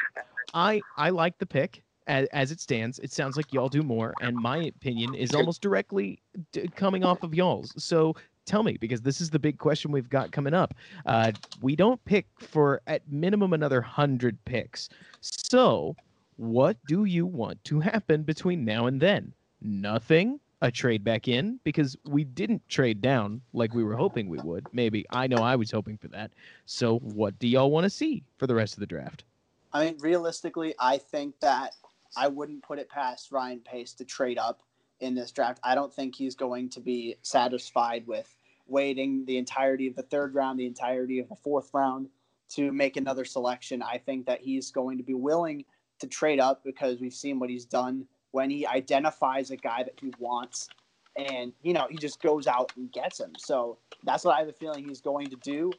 I 0.54 0.84
I 0.98 1.12
like 1.12 1.38
the 1.38 1.46
pick 1.46 1.84
as, 2.10 2.28
as, 2.34 2.52
it 2.52 2.60
stands. 2.60 3.00
It 3.00 3.14
sounds 3.14 3.38
like 3.38 3.54
y'all 3.54 3.70
do 3.70 3.84
more, 3.84 4.14
and 4.20 4.36
my 4.36 4.58
opinion 4.58 5.16
is 5.16 5.34
almost 5.34 5.62
directly 5.62 6.20
d- 6.52 6.68
coming 6.76 7.06
off 7.06 7.24
of 7.24 7.34
y'all's. 7.34 7.74
So 7.82 8.16
tell 8.46 8.64
me, 8.64 8.78
because 8.78 9.02
this 9.02 9.22
is 9.22 9.30
the 9.30 9.40
big 9.40 9.60
question 9.60 9.92
we've 9.92 10.10
got 10.10 10.32
coming 10.32 10.54
up. 10.54 10.74
Uh, 11.06 11.32
we 11.62 11.76
don't 11.76 12.04
pick 12.06 12.26
for 12.40 12.82
at 12.88 13.02
minimum 13.10 13.54
another 13.54 13.82
hundred 13.82 14.44
picks. 14.44 14.90
So, 15.22 15.96
what 16.38 16.78
do 16.88 17.06
you 17.06 17.26
want 17.26 17.64
to 17.66 17.80
happen 17.80 18.24
between 18.24 18.66
now 18.66 18.88
and 18.88 19.00
then? 19.00 19.34
Nothing 19.62 20.40
a 20.62 20.72
trade 20.72 21.04
back 21.04 21.28
in 21.28 21.60
because 21.64 21.96
we 22.06 22.24
didn't 22.24 22.68
trade 22.68 23.02
down 23.02 23.42
like 23.54 23.74
we 23.74 23.84
were 23.84 23.96
hoping 23.96 24.28
we 24.28 24.40
would. 24.40 24.66
Maybe 24.74 25.06
I 25.12 25.28
know 25.28 25.38
I 25.38 25.56
was 25.56 25.72
hoping 25.72 25.98
for 25.98 26.08
that. 26.10 26.32
So, 26.66 26.98
what 27.00 27.38
do 27.40 27.48
y'all 27.48 27.72
want 27.72 27.84
to 27.84 27.90
see 27.90 28.24
for 28.38 28.48
the 28.48 28.56
rest 28.56 28.74
of 28.74 28.80
the 28.80 28.88
draft? 28.88 29.24
I 29.72 29.86
mean, 29.86 29.98
realistically, 30.00 30.74
I 30.80 30.98
think 30.98 31.40
that 31.42 31.76
I 32.16 32.28
wouldn't 32.28 32.64
put 32.64 32.80
it 32.80 32.90
past 32.90 33.32
Ryan 33.32 33.60
Pace 33.60 33.94
to 33.94 34.06
trade 34.06 34.38
up 34.38 34.62
in 35.00 35.16
this 35.16 35.32
draft. 35.32 35.60
I 35.64 35.76
don't 35.76 35.94
think 35.94 36.16
he's 36.16 36.36
going 36.36 36.70
to 36.72 36.80
be 36.80 37.16
satisfied 37.22 38.06
with 38.08 38.36
waiting 38.68 39.26
the 39.26 39.38
entirety 39.38 39.88
of 39.88 39.96
the 39.96 40.04
third 40.04 40.36
round, 40.36 40.60
the 40.60 40.66
entirety 40.66 41.20
of 41.20 41.30
the 41.30 41.36
fourth 41.36 41.72
round 41.74 42.10
to 42.50 42.72
make 42.72 42.98
another 42.98 43.26
selection. 43.26 43.82
I 43.82 43.98
think 43.98 44.26
that 44.26 44.42
he's 44.42 44.72
going 44.72 44.98
to 44.98 45.04
be 45.04 45.14
willing 45.14 45.66
to 46.00 46.08
trade 46.08 46.40
up 46.40 46.64
because 46.64 47.00
we've 47.00 47.14
seen 47.14 47.40
what 47.40 47.50
he's 47.50 47.66
done 47.66 48.06
when 48.32 48.50
he 48.50 48.66
identifies 48.66 49.52
a 49.52 49.58
guy 49.58 49.84
that 49.84 50.00
he 50.00 50.12
wants 50.20 50.70
and 51.16 51.52
you 51.62 51.74
know 51.74 51.88
he 51.90 51.98
just 51.98 52.22
goes 52.22 52.48
out 52.48 52.72
and 52.78 52.92
gets 52.92 53.20
him 53.20 53.32
so 53.38 53.78
that's 54.04 54.24
what 54.24 54.36
i 54.36 54.40
have 54.40 54.48
a 54.48 54.54
feeling 54.54 54.88
he's 54.88 55.02
going 55.02 55.28
to 55.28 55.36
do 55.38 55.72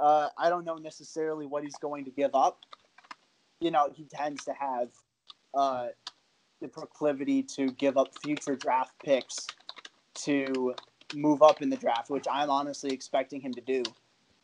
uh, 0.00 0.28
i 0.36 0.48
don't 0.48 0.64
know 0.64 0.74
necessarily 0.74 1.46
what 1.46 1.62
he's 1.62 1.76
going 1.76 2.04
to 2.04 2.10
give 2.10 2.34
up 2.34 2.60
you 3.60 3.70
know 3.70 3.88
he 3.94 4.04
tends 4.04 4.44
to 4.44 4.52
have 4.52 4.88
uh, 5.56 5.88
the 6.60 6.68
proclivity 6.68 7.42
to 7.42 7.70
give 7.72 7.96
up 7.96 8.08
future 8.22 8.56
draft 8.56 8.92
picks 9.04 9.46
to 10.14 10.74
move 11.14 11.42
up 11.42 11.62
in 11.62 11.70
the 11.70 11.76
draft 11.76 12.10
which 12.10 12.26
i'm 12.30 12.50
honestly 12.50 12.90
expecting 12.90 13.40
him 13.40 13.52
to 13.52 13.60
do 13.60 13.82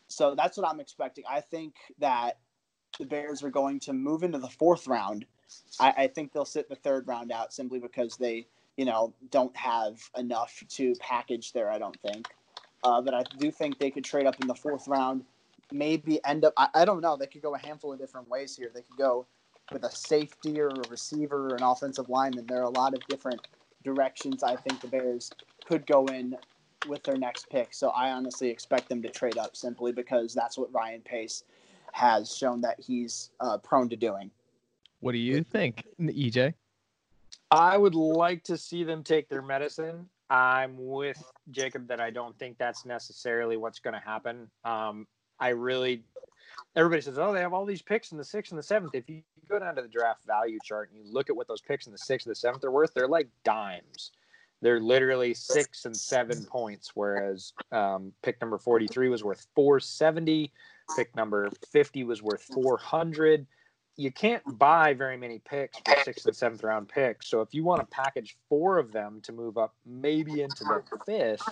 so 0.09 0.35
that's 0.35 0.57
what 0.57 0.69
i'm 0.69 0.81
expecting 0.81 1.25
i 1.28 1.40
think 1.40 1.75
that 1.99 2.38
the 2.99 3.07
bears 3.07 3.42
are 3.42 3.50
going 3.50 3.81
to 3.81 3.92
move 3.92 4.23
into 4.23 4.38
the 4.38 4.49
fourth 4.49 4.87
round 4.87 5.26
I, 5.81 5.95
I 5.97 6.07
think 6.09 6.33
they'll 6.33 6.45
sit 6.45 6.69
the 6.69 6.76
third 6.76 7.07
round 7.07 7.33
out 7.33 7.52
simply 7.52 7.78
because 7.78 8.16
they, 8.16 8.47
you 8.76 8.85
know, 8.85 9.14
don't 9.31 9.57
have 9.57 10.00
enough 10.16 10.62
to 10.71 10.95
package 11.00 11.52
there. 11.52 11.71
I 11.71 11.78
don't 11.78 11.99
think, 12.00 12.26
uh, 12.85 13.00
but 13.00 13.14
I 13.14 13.25
do 13.38 13.50
think 13.50 13.78
they 13.78 13.90
could 13.90 14.04
trade 14.04 14.26
up 14.26 14.37
in 14.40 14.49
the 14.49 14.54
fourth 14.54 14.88
round. 14.88 15.25
Maybe 15.73 16.21
end 16.25 16.45
up. 16.45 16.52
I, 16.57 16.69
I 16.75 16.85
don't 16.85 17.00
know. 17.00 17.16
They 17.16 17.26
could 17.26 17.42
go 17.42 17.54
a 17.54 17.59
handful 17.59 17.92
of 17.92 17.99
different 17.99 18.28
ways 18.28 18.57
here. 18.57 18.71
They 18.75 18.83
could 18.83 18.99
go 18.99 19.26
with 19.71 19.85
a 19.85 19.90
safety 19.90 20.61
or 20.61 20.69
a 20.69 20.88
receiver 20.90 21.49
or 21.49 21.57
an 21.57 21.62
offensive 21.62 22.09
lineman. 22.09 22.47
There 22.47 22.61
are 22.61 22.64
a 22.64 22.71
lot 22.71 22.95
of 22.95 23.00
different 23.09 23.40
directions 23.85 24.42
I 24.42 24.57
think 24.57 24.81
the 24.81 24.88
Bears 24.88 25.31
could 25.64 25.87
go 25.87 26.07
in 26.07 26.37
with 26.88 27.02
their 27.04 27.16
next 27.16 27.49
pick. 27.50 27.73
So 27.73 27.90
I 27.90 28.11
honestly 28.11 28.49
expect 28.49 28.88
them 28.88 29.02
to 29.02 29.09
trade 29.09 29.38
up 29.38 29.57
simply 29.57 29.92
because 29.92 30.35
that's 30.35 30.59
what 30.59 30.73
Ryan 30.73 31.00
Pace 31.00 31.45
has 31.92 32.35
shown 32.35 32.61
that 32.62 32.81
he's 32.81 33.31
uh, 33.40 33.59
prone 33.59 33.88
to 33.90 33.97
doing. 33.97 34.31
What 35.00 35.12
do 35.12 35.19
you 35.19 35.42
think, 35.42 35.85
EJ? 36.00 36.54
I 37.50 37.76
would 37.76 37.95
like 37.95 38.45
to 38.45 38.57
see 38.57 38.83
them 38.83 39.02
take 39.02 39.28
their 39.28 39.42
medicine. 39.42 40.09
I'm 40.31 40.75
with 40.78 41.23
Jacob 41.50 41.88
that 41.88 42.00
I 42.00 42.11
don't 42.11 42.38
think 42.38 42.57
that's 42.57 42.87
necessarily 42.87 43.57
what's 43.57 43.78
going 43.78 43.95
to 43.95 44.00
happen. 44.00 44.49
Um, 44.64 45.07
I 45.38 45.49
really, 45.50 46.04
everybody 46.75 47.02
says, 47.02 47.19
oh, 47.19 47.33
they 47.33 47.40
have 47.40 47.52
all 47.52 47.66
these 47.66 47.83
picks 47.83 48.12
in 48.12 48.19
the 48.19 48.25
sixth 48.25 48.52
and 48.52 48.59
the 48.59 48.62
seventh. 48.62 48.95
If 48.95 49.11
you 49.11 49.23
go 49.49 49.58
down 49.58 49.75
to 49.76 49.82
the 49.82 49.88
draft 49.88 50.25
value 50.26 50.58
chart 50.62 50.90
and 50.90 50.99
you 50.99 51.12
look 51.12 51.30
at 51.30 51.37
what 51.37 51.49
those 51.49 51.61
picks 51.61 51.87
in 51.87 51.92
the 51.92 51.99
sixth 51.99 52.26
and 52.26 52.30
the 52.30 52.38
seventh 52.38 52.64
are 52.64 52.70
worth, 52.70 52.94
they're 52.94 53.08
like 53.08 53.28
dimes. 53.44 54.12
They're 54.61 54.80
literally 54.80 55.34
six 55.34 55.84
and 55.87 55.96
seven 55.96 56.44
points, 56.44 56.92
whereas 56.94 57.52
um, 57.72 58.12
pick 58.22 58.40
number 58.40 58.58
43 58.58 59.08
was 59.08 59.25
worth 59.25 59.46
470. 59.56 60.52
Pick 60.96 61.16
number 61.16 61.50
50 61.72 62.04
was 62.04 62.22
worth 62.22 62.42
400 62.42 63.46
you 63.96 64.11
can't 64.11 64.42
buy 64.58 64.94
very 64.94 65.16
many 65.16 65.38
picks 65.38 65.78
for 65.78 65.94
sixth 66.02 66.26
and 66.26 66.34
seventh 66.34 66.62
round 66.62 66.88
picks. 66.88 67.28
So 67.28 67.40
if 67.40 67.52
you 67.52 67.62
want 67.62 67.80
to 67.80 67.87
package 67.87 68.37
four 68.49 68.78
of 68.78 68.92
them 68.92 69.20
to 69.22 69.32
move 69.32 69.58
up 69.58 69.75
maybe 69.84 70.42
into 70.42 70.64
the 70.64 70.82
fifth, 71.04 71.49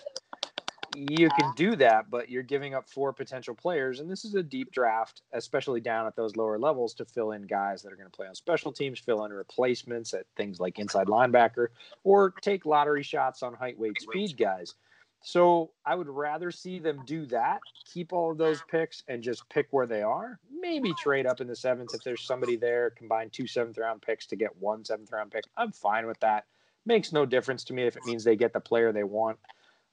you 0.95 1.29
can 1.31 1.53
do 1.57 1.77
that, 1.77 2.11
but 2.11 2.29
you're 2.29 2.43
giving 2.43 2.75
up 2.75 2.89
four 2.89 3.13
potential 3.13 3.55
players. 3.55 4.01
And 4.01 4.11
this 4.11 4.25
is 4.25 4.35
a 4.35 4.43
deep 4.43 4.73
draft, 4.73 5.23
especially 5.33 5.81
down 5.81 6.07
at 6.07 6.17
those 6.17 6.37
lower 6.37 6.59
levels 6.59 6.95
to 6.95 7.05
fill 7.05 7.33
in 7.33 7.43
guys 7.43 7.83
that 7.83 7.93
are 7.93 7.97
going 7.97 8.11
to 8.11 8.17
play 8.17 8.27
on 8.27 8.35
special 8.35 8.73
teams, 8.73 8.99
fill 8.99 9.25
in 9.25 9.33
replacements 9.33 10.15
at 10.15 10.27
things 10.37 10.61
like 10.61 10.79
inside 10.79 11.07
linebacker, 11.07 11.69
or 12.05 12.33
take 12.41 12.67
lottery 12.67 13.03
shots 13.03 13.43
on 13.43 13.55
height, 13.55 13.79
weight, 13.79 14.01
speed 14.01 14.37
guys. 14.37 14.75
So 15.23 15.71
I 15.85 15.95
would 15.95 16.09
rather 16.09 16.51
see 16.51 16.79
them 16.79 17.03
do 17.07 17.27
that, 17.27 17.61
keep 17.85 18.13
all 18.13 18.33
of 18.33 18.39
those 18.39 18.63
picks, 18.71 19.03
and 19.07 19.23
just 19.23 19.49
pick 19.51 19.69
where 19.71 19.87
they 19.87 20.03
are. 20.03 20.39
Maybe 20.51 20.95
trade 20.95 21.27
up 21.27 21.41
in 21.41 21.47
the 21.47 21.57
seventh 21.57 21.95
if 21.95 22.03
there's 22.03 22.23
somebody 22.23 22.57
there, 22.57 22.91
combine 22.91 23.29
two 23.31 23.47
seventh 23.47 23.77
round 23.77 24.01
picks 24.01 24.27
to 24.29 24.37
get 24.37 24.57
one 24.59 24.85
seventh 24.85 25.13
round 25.13 25.31
pick. 25.31 25.45
I'm 25.57 25.73
fine 25.73 26.07
with 26.07 26.19
that. 26.21 26.47
Makes 26.87 27.13
no 27.13 27.27
difference 27.27 27.65
to 27.65 27.75
me 27.75 27.83
if 27.83 27.97
it 27.97 28.07
means 28.07 28.25
they 28.25 28.37
get 28.37 28.55
the 28.55 28.61
player 28.61 28.93
they 28.93 29.05
want. 29.05 29.39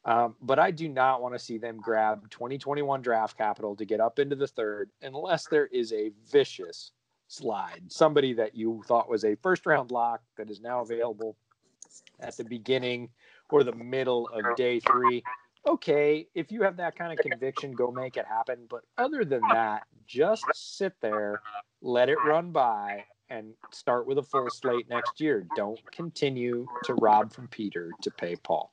Um, 0.08 0.36
but 0.42 0.58
I 0.58 0.72
do 0.72 0.88
not 0.88 1.22
want 1.22 1.36
to 1.36 1.40
see 1.40 1.58
them 1.58 1.78
grab 1.78 2.30
2021 2.30 3.02
draft 3.02 3.38
capital 3.38 3.76
to 3.76 3.86
get 3.86 4.00
up 4.00 4.20
into 4.20 4.38
the 4.38 4.48
third 4.48 4.90
unless 5.02 5.48
there 5.48 5.68
is 5.68 5.92
a 5.92 6.12
vicious 6.32 6.94
slide. 7.28 7.82
Somebody 7.90 8.34
that 8.34 8.56
you 8.56 8.82
thought 8.88 9.10
was 9.10 9.26
a 9.26 9.36
first 9.36 9.66
round 9.66 9.92
lock 9.92 10.22
that 10.38 10.50
is 10.50 10.62
now 10.62 10.80
available 10.80 11.36
at 12.22 12.38
the 12.38 12.46
beginning 12.46 13.10
or 13.50 13.66
the 13.66 13.76
middle 13.76 14.30
of 14.30 14.56
day 14.56 14.80
three, 14.80 15.24
okay, 15.68 16.26
if 16.34 16.54
you 16.54 16.62
have 16.64 16.78
that 16.78 16.96
kind 16.96 17.12
of 17.12 17.20
conviction, 17.20 17.74
go 17.74 17.92
make 17.92 18.16
it 18.16 18.26
happen. 18.26 18.60
But 18.70 18.84
other 18.98 19.26
than 19.26 19.42
that, 19.52 19.84
just 20.06 20.46
sit 20.54 20.94
there, 21.02 21.42
let 21.82 22.08
it 22.08 22.18
run 22.26 22.52
by, 22.52 23.04
and 23.30 23.54
start 23.72 24.08
with 24.08 24.18
a 24.20 24.24
full 24.24 24.50
slate 24.50 24.90
next 24.90 25.20
year. 25.20 25.46
Don't 25.58 25.80
continue 25.92 26.66
to 26.86 26.94
rob 26.96 27.34
from 27.34 27.50
Peter 27.50 27.92
to 28.02 28.12
pay 28.12 28.38
Paul. 28.38 28.72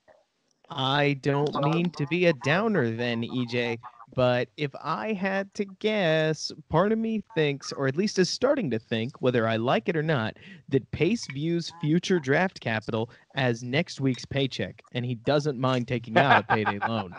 I 0.70 1.14
don't 1.14 1.62
mean 1.62 1.90
to 1.90 2.06
be 2.06 2.26
a 2.26 2.32
downer 2.32 2.90
then, 2.90 3.22
EJ, 3.22 3.78
but 4.14 4.48
if 4.56 4.70
I 4.82 5.12
had 5.12 5.52
to 5.54 5.64
guess, 5.64 6.52
part 6.68 6.92
of 6.92 6.98
me 6.98 7.22
thinks, 7.34 7.72
or 7.72 7.86
at 7.86 7.96
least 7.96 8.18
is 8.18 8.30
starting 8.30 8.70
to 8.70 8.78
think, 8.78 9.20
whether 9.20 9.46
I 9.46 9.56
like 9.56 9.88
it 9.88 9.96
or 9.96 10.02
not, 10.02 10.36
that 10.68 10.90
Pace 10.90 11.26
views 11.26 11.70
future 11.80 12.20
draft 12.20 12.60
capital 12.60 13.10
as 13.34 13.62
next 13.62 14.00
week's 14.00 14.24
paycheck, 14.24 14.84
and 14.92 15.04
he 15.04 15.14
doesn't 15.16 15.58
mind 15.58 15.88
taking 15.88 16.18
out 16.18 16.38
a 16.38 16.42
payday 16.42 16.78
loan. 16.86 17.16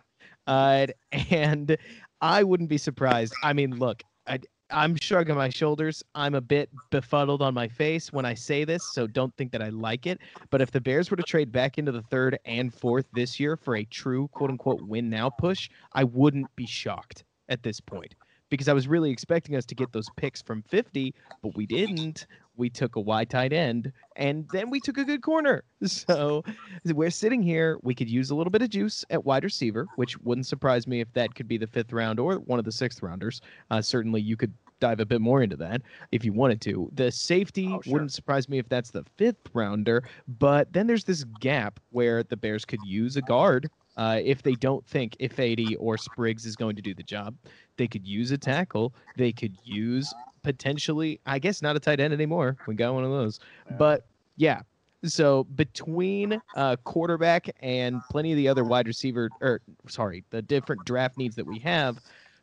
Uh, 0.48 0.88
and 1.30 1.78
I 2.22 2.44
wouldn't 2.44 2.70
be 2.70 2.78
surprised. 2.78 3.36
I 3.42 3.54
mean, 3.54 3.78
look, 3.78 4.04
I, 4.28 4.40
I'm 4.72 4.96
shrugging 5.02 5.36
my 5.36 5.50
shoulders. 5.50 6.04
I'm 6.16 6.34
a 6.34 6.42
bit 6.42 6.70
befuddled 6.90 7.42
on 7.42 7.54
my 7.54 7.68
face 7.68 8.12
when 8.12 8.26
I 8.26 8.34
say 8.34 8.66
this, 8.66 8.84
so 8.84 9.06
don't 9.08 9.36
think 9.38 9.52
that 9.52 9.62
I 9.62 9.70
like 9.70 10.08
it. 10.08 10.20
But 10.50 10.62
if 10.62 10.72
the 10.72 10.82
Bears 10.82 11.12
were 11.12 11.18
to 11.18 11.24
trade 11.24 11.52
back 11.52 11.78
into 11.78 11.92
the 11.92 12.02
third 12.02 12.40
and 12.46 12.74
fourth 12.74 13.06
this 13.14 13.40
year 13.40 13.56
for 13.56 13.76
a 13.76 13.86
true 13.86 14.28
quote 14.30 14.50
unquote 14.50 14.82
win 14.82 15.10
now 15.10 15.30
push, 15.30 15.70
I 15.94 16.04
wouldn't 16.04 16.54
be 16.56 16.66
shocked 16.66 17.24
at 17.48 17.64
this 17.64 17.80
point 17.80 18.16
because 18.56 18.70
I 18.70 18.74
was 18.74 18.88
really 18.88 19.12
expecting 19.12 19.56
us 19.56 19.66
to 19.66 19.76
get 19.76 19.92
those 19.92 20.08
picks 20.16 20.42
from 20.42 20.62
50, 20.64 21.14
but 21.44 21.56
we 21.56 21.66
didn't. 21.66 22.26
We 22.58 22.70
took 22.70 22.96
a 22.96 23.02
wide 23.02 23.30
tight 23.30 23.52
end 23.52 23.92
and 24.16 24.48
then 24.54 24.70
we 24.70 24.80
took 24.80 24.98
a 24.98 25.04
good 25.04 25.22
corner. 25.22 25.64
So 25.88 26.44
we're 26.86 27.12
sitting 27.12 27.44
here. 27.44 27.78
We 27.84 27.94
could 27.94 28.10
use 28.10 28.32
a 28.32 28.36
little 28.36 28.50
bit 28.50 28.64
of 28.64 28.70
juice 28.70 29.06
at 29.12 29.24
wide 29.24 29.44
receiver, 29.44 29.86
which 29.98 30.18
wouldn't 30.20 30.48
surprise 30.48 30.88
me 30.88 31.00
if 31.00 31.12
that 31.14 31.36
could 31.36 31.48
be 31.48 31.58
the 31.58 31.68
fifth 31.68 31.94
round 31.94 32.20
or 32.20 32.36
one 32.40 32.58
of 32.58 32.66
the 32.66 32.72
sixth 32.72 33.04
rounders. 33.04 33.42
Uh, 33.70 33.82
certainly, 33.82 34.20
you 34.20 34.36
could 34.36 34.54
dive 34.80 35.00
a 35.00 35.06
bit 35.06 35.22
more 35.22 35.44
into 35.44 35.56
that 35.58 35.82
if 36.12 36.26
you 36.26 36.34
wanted 36.34 36.62
to. 36.62 36.90
The 36.94 37.12
safety 37.12 37.68
oh, 37.72 37.82
sure. 37.82 37.94
wouldn't 37.94 38.14
surprise 38.14 38.50
me 38.50 38.58
if 38.58 38.68
that's 38.68 38.90
the 38.90 39.04
fifth 39.18 39.50
rounder, 39.54 40.04
but 40.40 40.72
then 40.74 40.88
there's 40.88 41.04
this 41.04 41.24
gap 41.40 41.80
where 41.92 42.24
the 42.24 42.38
Bears 42.38 42.66
could 42.66 42.84
use 42.84 43.16
a 43.16 43.22
guard 43.22 43.70
uh, 43.98 44.20
if 44.24 44.44
they 44.44 44.54
don't 44.54 44.86
think 44.86 45.16
Ifedi 45.20 45.76
or 45.80 45.98
Spriggs 45.98 46.46
is 46.46 46.56
going 46.56 46.76
to 46.76 46.82
do 46.82 46.94
the 46.94 47.04
job. 47.04 47.36
They 47.78 47.88
could 47.88 48.06
use 48.08 48.32
a 48.32 48.38
tackle. 48.38 48.94
They 49.18 49.32
could 49.32 49.56
use 49.64 50.14
potentially, 50.44 51.20
I 51.26 51.40
guess, 51.40 51.62
not 51.62 51.76
a 51.76 51.80
tight 51.80 52.00
end 52.00 52.14
anymore. 52.14 52.58
We 52.68 52.76
got 52.76 52.94
one 52.94 53.04
of 53.04 53.12
those, 53.12 53.40
but 53.78 54.06
yeah. 54.38 54.62
So 55.04 55.44
between 55.56 56.42
uh, 56.56 56.78
quarterback 56.84 57.50
and 57.62 58.02
plenty 58.10 58.32
of 58.32 58.38
the 58.38 58.48
other 58.48 58.64
wide 58.64 58.88
receiver, 58.88 59.30
or 59.42 59.62
sorry, 59.88 60.24
the 60.32 60.42
different 60.42 60.84
draft 60.86 61.18
needs 61.18 61.36
that 61.36 61.46
we 61.46 61.60
have, 61.60 62.00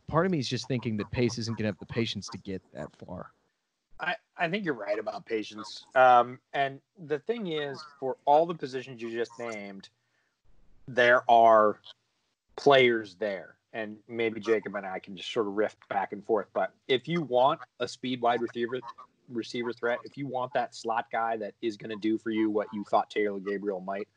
part 0.06 0.26
of 0.26 0.32
me 0.32 0.38
is 0.38 0.48
just 0.48 0.68
thinking 0.68 0.96
that 0.98 1.10
Pace 1.10 1.38
isn't 1.38 1.54
going 1.54 1.64
to 1.64 1.68
have 1.68 1.78
the 1.78 1.86
patience 1.86 2.28
to 2.28 2.38
get 2.38 2.62
that 2.74 2.88
far. 3.04 3.32
I, 3.98 4.14
I 4.36 4.48
think 4.48 4.64
you're 4.64 4.74
right 4.74 4.98
about 4.98 5.24
patience. 5.26 5.86
Um, 5.94 6.38
and 6.52 6.80
the 7.06 7.20
thing 7.20 7.48
is, 7.48 7.82
for 7.98 8.16
all 8.24 8.46
the 8.46 8.54
positions 8.54 9.00
you 9.00 9.10
just 9.10 9.32
named, 9.38 9.88
there 10.88 11.22
are 11.30 11.78
players 12.56 13.16
there. 13.18 13.54
And 13.74 13.96
maybe 14.06 14.38
Jacob 14.38 14.74
and 14.74 14.86
I 14.86 14.98
can 14.98 15.16
just 15.16 15.32
sort 15.32 15.46
of 15.46 15.54
riff 15.54 15.76
back 15.88 16.12
and 16.12 16.24
forth. 16.24 16.48
But 16.52 16.74
if 16.88 17.08
you 17.08 17.22
want 17.22 17.60
a 17.80 17.88
speed 17.88 18.20
wide 18.20 18.42
receiver 18.42 18.80
receiver 19.30 19.72
threat, 19.72 20.00
if 20.04 20.18
you 20.18 20.26
want 20.26 20.52
that 20.52 20.74
slot 20.74 21.06
guy 21.10 21.38
that 21.38 21.54
is 21.62 21.78
going 21.78 21.90
to 21.90 21.96
do 21.96 22.18
for 22.18 22.30
you 22.30 22.50
what 22.50 22.66
you 22.72 22.84
thought 22.90 23.08
Taylor 23.08 23.40
Gabriel 23.40 23.80
might, 23.80 24.08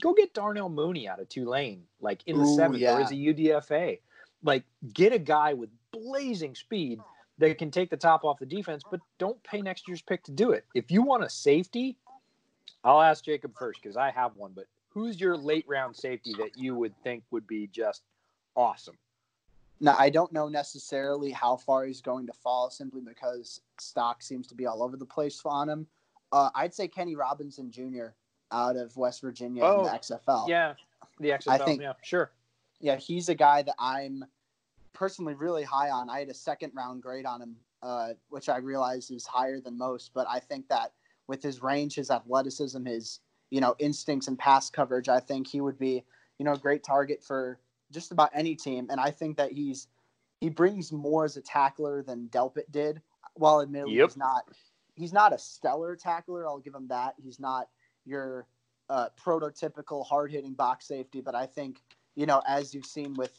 go 0.00 0.14
get 0.14 0.34
Darnell 0.34 0.68
Mooney 0.68 1.06
out 1.06 1.20
of 1.20 1.28
Tulane, 1.28 1.84
like 2.00 2.22
in 2.26 2.36
the 2.36 2.44
Ooh, 2.44 2.56
seventh, 2.56 2.80
yeah. 2.80 2.96
or 2.96 3.02
as 3.02 3.12
a 3.12 3.14
UDFA 3.14 3.98
like 4.44 4.64
get 4.92 5.12
a 5.12 5.18
guy 5.18 5.54
with 5.54 5.70
blazing 5.90 6.54
speed 6.54 7.00
that 7.38 7.58
can 7.58 7.70
take 7.70 7.90
the 7.90 7.96
top 7.96 8.24
off 8.24 8.38
the 8.38 8.46
defense, 8.46 8.84
but 8.88 9.00
don't 9.18 9.42
pay 9.42 9.60
next 9.60 9.88
year's 9.88 10.02
pick 10.02 10.22
to 10.24 10.30
do 10.30 10.52
it. 10.52 10.64
If 10.74 10.90
you 10.90 11.02
want 11.02 11.24
a 11.24 11.28
safety, 11.28 11.96
I'll 12.84 13.00
ask 13.00 13.24
Jacob 13.24 13.54
first 13.58 13.82
because 13.82 13.96
I 13.96 14.10
have 14.10 14.36
one. 14.36 14.52
But 14.54 14.66
who's 14.90 15.20
your 15.20 15.36
late 15.36 15.64
round 15.66 15.96
safety 15.96 16.34
that 16.38 16.56
you 16.56 16.76
would 16.76 16.94
think 17.02 17.24
would 17.32 17.46
be 17.46 17.66
just 17.66 18.02
awesome? 18.54 18.96
Now, 19.80 19.96
I 19.98 20.08
don't 20.08 20.32
know 20.32 20.48
necessarily 20.48 21.30
how 21.30 21.56
far 21.56 21.84
he's 21.84 22.00
going 22.00 22.26
to 22.26 22.32
fall 22.32 22.70
simply 22.70 23.00
because 23.00 23.60
stock 23.78 24.22
seems 24.22 24.46
to 24.48 24.54
be 24.54 24.66
all 24.66 24.82
over 24.82 24.96
the 24.96 25.04
place 25.04 25.40
on 25.44 25.68
him. 25.68 25.86
Uh, 26.32 26.50
I'd 26.54 26.74
say 26.74 26.88
Kenny 26.88 27.16
Robinson 27.16 27.70
Jr. 27.70 28.08
out 28.52 28.76
of 28.76 28.96
West 28.96 29.20
Virginia 29.20 29.62
oh, 29.64 29.80
in 29.80 29.84
the 29.84 29.90
XFL. 29.90 30.48
Yeah, 30.48 30.74
the 31.20 31.30
XFL. 31.30 31.48
I 31.48 31.58
think, 31.58 31.82
yeah, 31.82 31.92
sure. 32.02 32.30
Yeah, 32.80 32.96
he's 32.96 33.28
a 33.28 33.34
guy 33.34 33.62
that 33.62 33.74
I'm 33.78 34.24
personally 34.92 35.34
really 35.34 35.64
high 35.64 35.90
on. 35.90 36.08
I 36.08 36.20
had 36.20 36.28
a 36.28 36.34
second 36.34 36.72
round 36.74 37.02
grade 37.02 37.26
on 37.26 37.42
him, 37.42 37.56
uh, 37.82 38.10
which 38.28 38.48
I 38.48 38.58
realize 38.58 39.10
is 39.10 39.26
higher 39.26 39.60
than 39.60 39.76
most. 39.76 40.12
But 40.14 40.26
I 40.28 40.38
think 40.38 40.68
that 40.68 40.92
with 41.26 41.42
his 41.42 41.62
range, 41.62 41.96
his 41.96 42.10
athleticism, 42.10 42.84
his 42.84 43.20
you 43.50 43.60
know 43.60 43.74
instincts 43.78 44.28
and 44.28 44.38
pass 44.38 44.70
coverage, 44.70 45.08
I 45.08 45.20
think 45.20 45.46
he 45.46 45.60
would 45.60 45.78
be 45.78 46.04
you 46.38 46.44
know 46.44 46.52
a 46.52 46.58
great 46.58 46.82
target 46.82 47.22
for 47.22 47.58
just 47.92 48.12
about 48.12 48.30
any 48.34 48.54
team. 48.54 48.88
And 48.90 49.00
I 49.00 49.10
think 49.10 49.36
that 49.36 49.52
he's 49.52 49.88
he 50.40 50.50
brings 50.50 50.92
more 50.92 51.24
as 51.24 51.36
a 51.36 51.40
tackler 51.40 52.02
than 52.02 52.28
Delpit 52.28 52.70
did. 52.70 53.00
While 53.34 53.62
admittedly 53.62 53.96
yep. 53.96 54.10
he's 54.10 54.16
not 54.16 54.44
he's 54.94 55.12
not 55.12 55.32
a 55.32 55.38
stellar 55.38 55.96
tackler, 55.96 56.46
I'll 56.46 56.58
give 56.58 56.74
him 56.74 56.88
that. 56.88 57.14
He's 57.22 57.40
not 57.40 57.68
your 58.04 58.46
uh, 58.88 59.08
prototypical 59.22 60.06
hard 60.06 60.30
hitting 60.30 60.52
box 60.52 60.86
safety, 60.86 61.20
but 61.20 61.34
I 61.34 61.46
think 61.46 61.80
you 62.14 62.26
know 62.26 62.42
as 62.46 62.74
you've 62.74 62.86
seen 62.86 63.14
with 63.14 63.32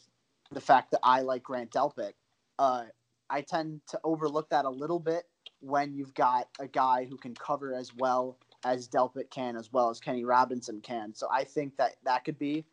the 0.52 0.60
fact 0.60 0.90
that 0.92 1.00
I 1.02 1.22
like 1.22 1.42
Grant 1.42 1.70
Delpit. 1.70 2.12
Uh, 2.58 2.84
I 3.28 3.40
tend 3.40 3.80
to 3.88 4.00
overlook 4.04 4.48
that 4.50 4.64
a 4.64 4.70
little 4.70 5.00
bit 5.00 5.24
when 5.60 5.94
you've 5.94 6.14
got 6.14 6.48
a 6.60 6.68
guy 6.68 7.04
who 7.04 7.16
can 7.16 7.34
cover 7.34 7.74
as 7.74 7.94
well 7.94 8.38
as 8.64 8.88
Delpit 8.88 9.30
can, 9.30 9.56
as 9.56 9.72
well 9.72 9.90
as 9.90 10.00
Kenny 10.00 10.24
Robinson 10.24 10.80
can. 10.80 11.14
So 11.14 11.28
I 11.30 11.44
think 11.44 11.76
that 11.76 11.96
that 12.04 12.24
could 12.24 12.38
be 12.38 12.64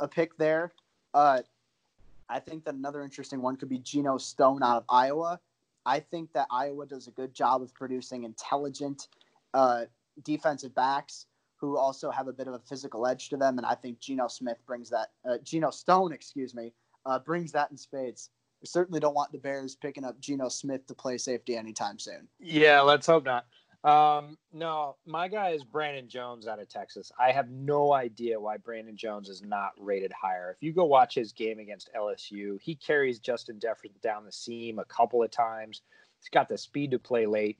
a 0.00 0.08
pick 0.08 0.36
there. 0.36 0.72
Uh, 1.14 1.40
I 2.28 2.40
think 2.40 2.64
that 2.64 2.74
another 2.74 3.02
interesting 3.02 3.40
one 3.40 3.56
could 3.56 3.68
be 3.68 3.78
Geno 3.78 4.18
Stone 4.18 4.62
out 4.62 4.78
of 4.78 4.84
Iowa. 4.88 5.40
I 5.86 6.00
think 6.00 6.32
that 6.32 6.48
Iowa 6.50 6.86
does 6.86 7.06
a 7.06 7.10
good 7.12 7.32
job 7.34 7.62
of 7.62 7.72
producing 7.74 8.24
intelligent 8.24 9.08
uh, 9.52 9.84
defensive 10.22 10.74
backs 10.74 11.26
who 11.56 11.78
also 11.78 12.10
have 12.10 12.28
a 12.28 12.32
bit 12.32 12.48
of 12.48 12.54
a 12.54 12.58
physical 12.58 13.06
edge 13.06 13.28
to 13.28 13.36
them, 13.36 13.58
and 13.58 13.66
I 13.66 13.74
think 13.74 14.00
Geno 14.00 14.28
Smith 14.28 14.58
brings 14.66 14.90
that. 14.90 15.12
Uh, 15.28 15.38
Geno 15.42 15.70
Stone, 15.70 16.12
excuse 16.12 16.54
me, 16.54 16.72
uh, 17.06 17.18
brings 17.18 17.52
that 17.52 17.70
in 17.70 17.76
spades. 17.76 18.30
We 18.60 18.66
certainly 18.66 19.00
don't 19.00 19.14
want 19.14 19.30
the 19.30 19.38
Bears 19.38 19.76
picking 19.76 20.04
up 20.04 20.18
Geno 20.20 20.48
Smith 20.48 20.86
to 20.86 20.94
play 20.94 21.18
safety 21.18 21.56
anytime 21.56 21.98
soon. 21.98 22.28
Yeah, 22.40 22.80
let's 22.80 23.06
hope 23.06 23.24
not. 23.24 23.46
Um, 23.84 24.38
no, 24.50 24.96
my 25.04 25.28
guy 25.28 25.50
is 25.50 25.62
Brandon 25.62 26.08
Jones 26.08 26.48
out 26.48 26.58
of 26.58 26.70
Texas. 26.70 27.12
I 27.20 27.32
have 27.32 27.50
no 27.50 27.92
idea 27.92 28.40
why 28.40 28.56
Brandon 28.56 28.96
Jones 28.96 29.28
is 29.28 29.42
not 29.42 29.72
rated 29.78 30.10
higher. 30.10 30.56
If 30.56 30.62
you 30.62 30.72
go 30.72 30.86
watch 30.86 31.14
his 31.14 31.32
game 31.32 31.58
against 31.58 31.90
LSU, 31.94 32.58
he 32.62 32.74
carries 32.76 33.18
Justin 33.18 33.60
Jefferson 33.60 33.90
down 34.02 34.24
the 34.24 34.32
seam 34.32 34.78
a 34.78 34.86
couple 34.86 35.22
of 35.22 35.30
times. 35.30 35.82
He's 36.18 36.30
got 36.30 36.48
the 36.48 36.56
speed 36.56 36.92
to 36.92 36.98
play 36.98 37.26
late. 37.26 37.58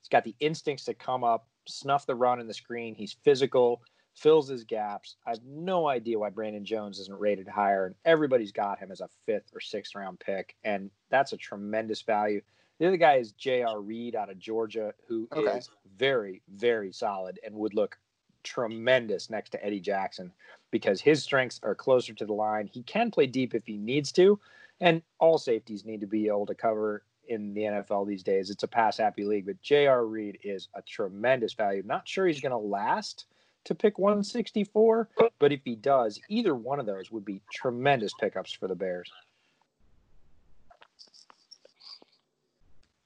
He's 0.00 0.08
got 0.08 0.22
the 0.22 0.36
instincts 0.38 0.84
to 0.84 0.94
come 0.94 1.24
up, 1.24 1.48
snuff 1.66 2.06
the 2.06 2.14
run 2.14 2.38
in 2.38 2.46
the 2.46 2.54
screen. 2.54 2.94
He's 2.94 3.16
physical, 3.24 3.82
fills 4.14 4.46
his 4.46 4.62
gaps. 4.62 5.16
I 5.26 5.30
have 5.30 5.44
no 5.44 5.88
idea 5.88 6.20
why 6.20 6.30
Brandon 6.30 6.64
Jones 6.64 7.00
isn't 7.00 7.18
rated 7.18 7.48
higher, 7.48 7.86
and 7.86 7.96
everybody's 8.04 8.52
got 8.52 8.78
him 8.78 8.92
as 8.92 9.00
a 9.00 9.08
fifth 9.26 9.50
or 9.52 9.60
sixth 9.60 9.96
round 9.96 10.20
pick, 10.20 10.54
and 10.62 10.90
that's 11.10 11.32
a 11.32 11.36
tremendous 11.36 12.02
value. 12.02 12.42
The 12.78 12.86
other 12.88 12.96
guy 12.96 13.16
is 13.16 13.32
J.R. 13.32 13.80
Reed 13.80 14.16
out 14.16 14.30
of 14.30 14.38
Georgia, 14.38 14.92
who 15.06 15.28
Okay. 15.32 15.58
is 15.58 15.70
very, 15.96 16.42
very 16.48 16.92
solid 16.92 17.38
and 17.44 17.54
would 17.54 17.74
look 17.74 17.98
tremendous 18.42 19.30
next 19.30 19.50
to 19.50 19.64
Eddie 19.64 19.80
Jackson 19.80 20.32
because 20.70 21.00
his 21.00 21.22
strengths 21.22 21.60
are 21.62 21.74
closer 21.74 22.12
to 22.14 22.26
the 22.26 22.32
line. 22.32 22.66
He 22.66 22.82
can 22.82 23.10
play 23.10 23.26
deep 23.26 23.54
if 23.54 23.64
he 23.66 23.76
needs 23.78 24.12
to, 24.12 24.38
and 24.80 25.02
all 25.18 25.38
safeties 25.38 25.84
need 25.84 26.00
to 26.00 26.06
be 26.06 26.26
able 26.26 26.46
to 26.46 26.54
cover 26.54 27.04
in 27.28 27.54
the 27.54 27.62
NFL 27.62 28.06
these 28.06 28.22
days. 28.22 28.50
It's 28.50 28.64
a 28.64 28.68
pass 28.68 28.98
happy 28.98 29.24
league, 29.24 29.46
but 29.46 29.62
J.R. 29.62 30.04
Reed 30.06 30.38
is 30.42 30.68
a 30.74 30.82
tremendous 30.82 31.54
value. 31.54 31.82
Not 31.86 32.06
sure 32.06 32.26
he's 32.26 32.40
going 32.40 32.50
to 32.52 32.58
last 32.58 33.26
to 33.64 33.74
pick 33.74 33.98
164, 33.98 35.08
but 35.38 35.52
if 35.52 35.60
he 35.64 35.74
does, 35.74 36.20
either 36.28 36.54
one 36.54 36.78
of 36.80 36.84
those 36.84 37.10
would 37.10 37.24
be 37.24 37.40
tremendous 37.50 38.12
pickups 38.20 38.52
for 38.52 38.68
the 38.68 38.74
Bears. 38.74 39.10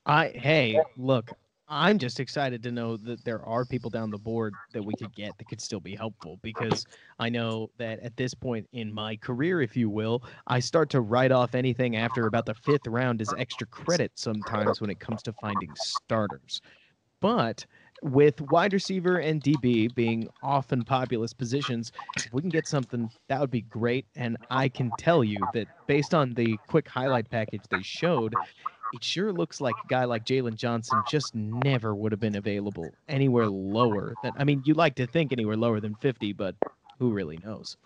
I 0.08 0.28
hey, 0.30 0.84
look, 0.96 1.32
I'm 1.68 1.98
just 1.98 2.18
excited 2.18 2.62
to 2.62 2.72
know 2.72 2.96
that 2.96 3.24
there 3.24 3.44
are 3.44 3.66
people 3.66 3.90
down 3.90 4.10
the 4.10 4.18
board 4.18 4.58
that 4.72 4.82
we 4.82 4.96
could 4.96 5.14
get 5.14 5.36
that 5.38 5.48
could 5.48 5.60
still 5.60 5.80
be 5.80 5.94
helpful 5.94 6.38
because 6.42 6.86
I 7.18 7.28
know 7.28 7.70
that 7.76 8.00
at 8.00 8.16
this 8.16 8.34
point 8.34 8.68
in 8.72 8.92
my 8.92 9.16
career, 9.18 9.60
if 9.60 9.76
you 9.76 9.90
will, 9.90 10.24
I 10.46 10.60
start 10.60 10.88
to 10.90 11.02
write 11.02 11.30
off 11.32 11.54
anything 11.54 11.96
after 11.96 12.26
about 12.26 12.46
the 12.46 12.54
fifth 12.54 12.86
round 12.86 13.20
as 13.20 13.34
extra 13.34 13.66
credit 13.66 14.12
sometimes 14.18 14.80
when 14.80 14.90
it 14.90 14.98
comes 15.00 15.22
to 15.24 15.34
finding 15.34 15.74
starters. 15.76 16.62
But 17.20 17.66
with 18.02 18.40
wide 18.40 18.72
receiver 18.72 19.18
and 19.18 19.42
DB 19.42 19.88
being 19.94 20.28
often 20.42 20.84
populous 20.84 21.32
positions, 21.34 21.92
if 22.24 22.32
we 22.32 22.42
can 22.42 22.50
get 22.50 22.66
something, 22.66 23.10
that 23.28 23.40
would 23.40 23.50
be 23.50 23.62
great. 23.62 24.06
And 24.16 24.36
I 24.50 24.68
can 24.68 24.92
tell 24.92 25.24
you 25.24 25.48
that 25.48 25.68
based 25.86 26.14
on 26.14 26.34
the 26.34 26.58
quick 26.66 26.88
highlight 26.88 27.30
package 27.30 27.64
they 27.70 27.82
showed, 27.82 28.38
it 28.94 29.04
sure 29.04 29.32
looks 29.32 29.60
like 29.60 29.74
a 29.84 29.88
guy 29.88 30.04
like 30.04 30.24
Jaylon 30.24 30.54
Johnson 30.54 31.02
just 31.08 31.34
never 31.34 31.94
would 31.94 32.12
have 32.12 32.20
been 32.20 32.36
available 32.36 32.92
anywhere 33.08 33.46
lower 33.48 34.14
than. 34.22 34.32
I 34.38 34.44
mean, 34.44 34.62
you 34.64 34.74
like 34.74 34.94
to 34.96 35.06
think 35.06 35.32
anywhere 35.32 35.56
lower 35.56 35.80
than 35.80 35.94
50, 35.96 36.32
but 36.32 36.54
who 36.98 37.12
really 37.12 37.38
knows? 37.44 37.76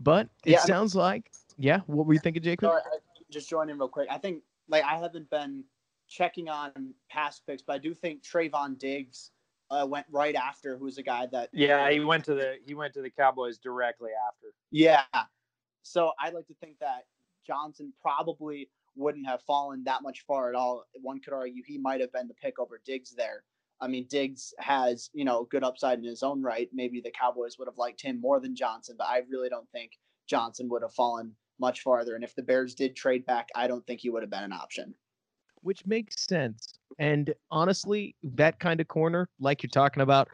But 0.00 0.28
it 0.44 0.52
Yeah, 0.52 0.56
I 0.58 0.60
mean- 0.60 0.66
sounds 0.66 0.94
like, 0.94 1.30
yeah. 1.58 1.80
What 1.86 2.06
were 2.06 2.14
you 2.14 2.20
thinking, 2.20 2.42
Jacob? 2.42 2.68
Sorry, 2.68 2.82
I 2.84 2.98
just 3.30 3.48
join 3.48 3.70
in 3.70 3.78
real 3.78 3.88
quick. 3.88 4.08
I 4.10 4.18
think 4.18 4.42
like 4.68 4.84
I 4.84 4.96
haven't 4.96 5.28
been 5.30 5.64
checking 6.08 6.48
on 6.48 6.94
past 7.08 7.46
picks, 7.46 7.62
but 7.62 7.74
I 7.74 7.78
do 7.78 7.92
think 7.94 8.22
Trevon 8.22 8.78
Diggs 8.78 9.30
uh, 9.70 9.86
went 9.88 10.06
right 10.10 10.34
after, 10.34 10.76
who's 10.76 10.98
a 10.98 11.02
guy 11.02 11.26
that 11.26 11.48
Yeah, 11.52 11.88
he 11.90 12.00
went 12.00 12.24
to 12.24 12.34
the 12.34 12.56
he 12.66 12.74
went 12.74 12.92
to 12.94 13.02
the 13.02 13.10
Cowboys 13.10 13.58
directly 13.58 14.10
after. 14.28 14.48
Yeah. 14.70 15.02
So 15.82 16.12
I'd 16.20 16.34
like 16.34 16.46
to 16.48 16.54
think 16.54 16.78
that 16.80 17.04
Johnson 17.46 17.92
probably 18.00 18.68
wouldn't 18.96 19.26
have 19.26 19.42
fallen 19.42 19.84
that 19.84 20.02
much 20.02 20.24
far 20.26 20.48
at 20.48 20.54
all. 20.54 20.84
One 21.00 21.20
could 21.20 21.32
argue 21.32 21.62
he 21.64 21.78
might 21.78 22.00
have 22.00 22.12
been 22.12 22.28
the 22.28 22.34
pick 22.34 22.58
over 22.58 22.80
Diggs 22.84 23.14
there. 23.14 23.44
I 23.80 23.88
mean, 23.88 24.06
Diggs 24.10 24.52
has, 24.58 25.08
you 25.14 25.24
know, 25.24 25.44
good 25.44 25.64
upside 25.64 25.98
in 25.98 26.04
his 26.04 26.22
own 26.22 26.42
right. 26.42 26.68
Maybe 26.72 27.00
the 27.00 27.10
Cowboys 27.10 27.58
would 27.58 27.68
have 27.68 27.78
liked 27.78 28.02
him 28.02 28.20
more 28.20 28.38
than 28.38 28.54
Johnson, 28.54 28.96
but 28.98 29.06
I 29.08 29.22
really 29.30 29.48
don't 29.48 29.70
think 29.70 29.92
Johnson 30.28 30.68
would 30.68 30.82
have 30.82 30.92
fallen 30.92 31.34
much 31.58 31.80
farther. 31.80 32.14
And 32.14 32.24
if 32.24 32.34
the 32.34 32.42
Bears 32.42 32.74
did 32.74 32.94
trade 32.94 33.24
back, 33.24 33.48
I 33.54 33.66
don't 33.66 33.86
think 33.86 34.00
he 34.00 34.10
would 34.10 34.22
have 34.22 34.30
been 34.30 34.44
an 34.44 34.52
option. 34.52 34.94
Which 35.62 35.86
makes 35.86 36.26
sense. 36.26 36.74
And 36.98 37.34
honestly, 37.50 38.14
that 38.22 38.60
kind 38.60 38.80
of 38.80 38.88
corner, 38.88 39.28
like 39.38 39.62
you're 39.62 39.70
talking 39.70 40.02
about, 40.02 40.28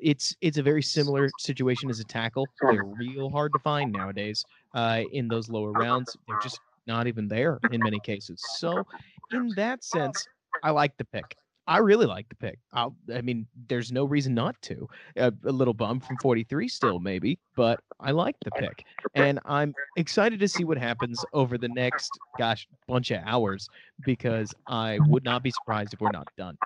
it's 0.00 0.34
it's 0.40 0.56
a 0.58 0.62
very 0.62 0.82
similar 0.82 1.34
situation 1.36 1.90
as 1.90 2.00
a 2.00 2.04
tackle. 2.04 2.50
They're 2.68 2.84
real 2.84 3.30
hard 3.30 3.52
to 3.52 3.58
find 3.58 3.92
nowadays 3.92 4.46
uh, 4.74 5.02
in 5.10 5.28
those 5.28 5.50
lower 5.50 5.74
rounds. 5.74 6.16
They're 6.26 6.36
just 6.36 6.62
not 6.86 7.06
even 7.06 7.28
there 7.28 7.60
in 7.68 7.82
many 7.82 8.00
cases. 8.00 8.42
So, 8.42 8.86
in 9.30 9.54
that 9.54 9.84
sense, 9.84 10.26
I 10.62 10.70
like 10.70 10.96
the 10.96 11.04
pick. 11.04 11.36
I 11.70 11.78
really 11.78 12.06
like 12.06 12.28
the 12.28 12.34
pick. 12.34 12.58
I'll, 12.72 12.96
I 13.14 13.20
mean, 13.20 13.46
there's 13.68 13.92
no 13.92 14.04
reason 14.04 14.34
not 14.34 14.60
to. 14.62 14.88
A, 15.16 15.32
a 15.44 15.52
little 15.52 15.72
bum 15.72 16.00
from 16.00 16.18
43 16.18 16.66
still, 16.66 16.98
maybe, 16.98 17.38
but 17.54 17.80
I 18.00 18.10
like 18.10 18.34
the 18.44 18.50
pick. 18.50 18.84
And 19.14 19.38
I'm 19.44 19.72
excited 19.94 20.40
to 20.40 20.48
see 20.48 20.64
what 20.64 20.78
happens 20.78 21.24
over 21.32 21.56
the 21.58 21.68
next, 21.68 22.18
gosh, 22.36 22.66
bunch 22.88 23.12
of 23.12 23.22
hours 23.24 23.68
because 24.04 24.52
I 24.66 24.98
would 25.06 25.22
not 25.22 25.44
be 25.44 25.52
surprised 25.52 25.94
if 25.94 26.00
we're 26.00 26.10
not 26.10 26.26
done. 26.36 26.58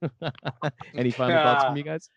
Any 0.94 1.10
final 1.10 1.36
thoughts 1.42 1.64
from 1.64 1.76
you 1.76 1.82
guys? 1.82 2.08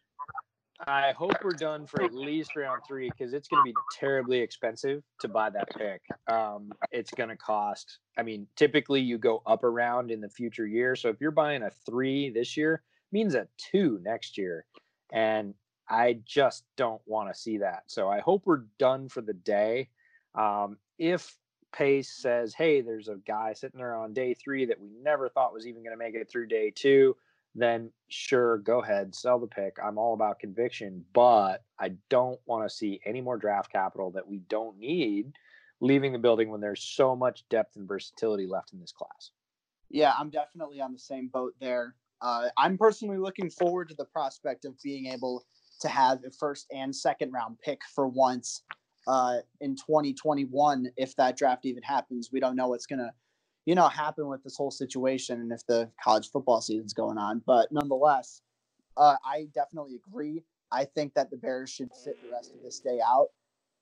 I 0.88 1.12
hope 1.12 1.44
we're 1.44 1.52
done 1.52 1.86
for 1.86 2.04
at 2.04 2.14
least 2.14 2.56
round 2.56 2.82
three 2.88 3.10
because 3.10 3.34
it's 3.34 3.48
going 3.48 3.62
to 3.66 3.72
be 3.72 3.76
terribly 3.92 4.40
expensive 4.40 5.04
to 5.20 5.28
buy 5.28 5.50
that 5.50 5.70
pick. 5.78 6.02
Um, 6.28 6.72
it's 6.92 7.12
going 7.12 7.30
to 7.30 7.36
cost. 7.36 8.00
I 8.18 8.24
mean, 8.24 8.48
typically 8.56 9.02
you 9.02 9.18
go 9.18 9.42
up 9.46 9.64
a 9.64 9.70
round 9.70 10.10
in 10.10 10.22
the 10.22 10.30
future 10.30 10.66
year. 10.66 10.96
So 10.96 11.10
if 11.10 11.20
you're 11.20 11.32
buying 11.32 11.64
a 11.64 11.70
three 11.86 12.30
this 12.30 12.56
year, 12.56 12.82
means 13.12 13.36
a 13.36 13.48
two 13.58 14.00
next 14.04 14.38
year, 14.38 14.66
and 15.12 15.54
I 15.90 16.20
just 16.26 16.64
don't 16.78 17.02
want 17.06 17.34
to 17.34 17.40
see 17.40 17.58
that. 17.58 17.84
So 17.88 18.10
I 18.10 18.20
hope 18.20 18.44
we're 18.46 18.64
done 18.78 19.10
for 19.10 19.22
the 19.22 19.34
day. 19.34 19.90
Um, 20.36 20.78
if 20.98 21.36
Pace 21.74 22.10
says, 22.10 22.54
"Hey, 22.54 22.82
there's 22.82 23.10
a 23.10 23.18
guy 23.28 23.54
sitting 23.54 23.80
there 23.80 23.96
on 23.96 24.14
day 24.14 24.34
three 24.34 24.66
that 24.66 24.80
we 24.80 24.90
never 25.02 25.30
thought 25.30 25.54
was 25.54 25.68
even 25.68 25.84
going 25.84 25.98
to 25.98 26.04
make 26.04 26.16
it 26.16 26.30
through 26.30 26.48
day 26.48 26.72
two, 26.74 27.16
then 27.62 27.92
sure, 28.10 28.60
go 28.60 28.82
ahead, 28.82 29.14
sell 29.16 29.40
the 29.40 29.48
pick. 29.48 29.78
I'm 29.84 29.98
all 29.98 30.14
about 30.14 30.40
conviction, 30.40 31.04
but 31.14 31.64
I 31.80 31.94
don't 32.10 32.40
want 32.46 32.70
to 32.70 32.76
see 32.76 33.00
any 33.06 33.22
more 33.22 33.38
draft 33.38 33.72
capital 33.72 34.12
that 34.12 34.28
we 34.28 34.40
don't 34.50 34.78
need 34.78 35.34
leaving 35.82 36.12
the 36.12 36.20
building 36.20 36.50
when 36.50 36.62
there's 36.62 36.84
so 36.84 37.16
much 37.16 37.48
depth 37.50 37.76
and 37.76 37.88
versatility 37.88 38.46
left 38.46 38.74
in 38.74 38.80
this 38.80 38.92
class. 38.92 39.32
Yeah, 39.90 40.14
I'm 40.18 40.30
definitely 40.30 40.82
on 40.82 40.94
the 40.94 41.00
same 41.00 41.28
boat 41.28 41.54
there. 41.60 41.96
Uh, 42.22 42.50
I'm 42.58 42.78
personally 42.78 43.18
looking 43.18 43.50
forward 43.50 43.90
to 43.90 43.96
the 43.96 44.06
prospect 44.06 44.66
of 44.66 44.80
being 44.82 45.08
able 45.08 45.46
to 45.82 45.88
have 45.88 46.20
a 46.26 46.32
first 46.32 46.68
and 46.72 46.94
second 46.94 47.32
round 47.32 47.58
pick 47.64 47.80
for 47.96 48.08
once 48.08 48.64
uh, 49.08 49.38
in 49.62 49.76
2021. 49.76 50.92
If 50.98 51.16
that 51.16 51.38
draft 51.38 51.66
even 51.66 51.82
happens, 51.82 52.30
we 52.32 52.40
don't 52.40 52.56
know 52.56 52.68
what's 52.68 52.86
gonna, 52.86 53.14
you 53.70 53.76
know, 53.76 53.88
happen 53.88 54.28
with 54.28 54.44
this 54.44 54.58
whole 54.58 54.72
situation 54.72 55.40
and 55.42 55.52
if 55.52 55.64
the 55.68 55.92
college 56.04 56.32
football 56.32 56.60
season's 56.60 56.94
going 56.94 57.20
on. 57.20 57.44
But 57.46 57.72
nonetheless, 57.72 58.42
uh, 58.98 59.18
I 59.24 59.48
definitely 59.54 60.02
agree. 60.08 60.44
I 60.72 60.86
think 60.86 61.14
that 61.14 61.30
the 61.30 61.38
Bears 61.38 61.70
should 61.70 61.94
sit 61.96 62.20
the 62.24 62.32
rest 62.32 62.52
of 62.52 62.64
this 62.64 62.80
day 62.80 63.00
out. 63.06 63.28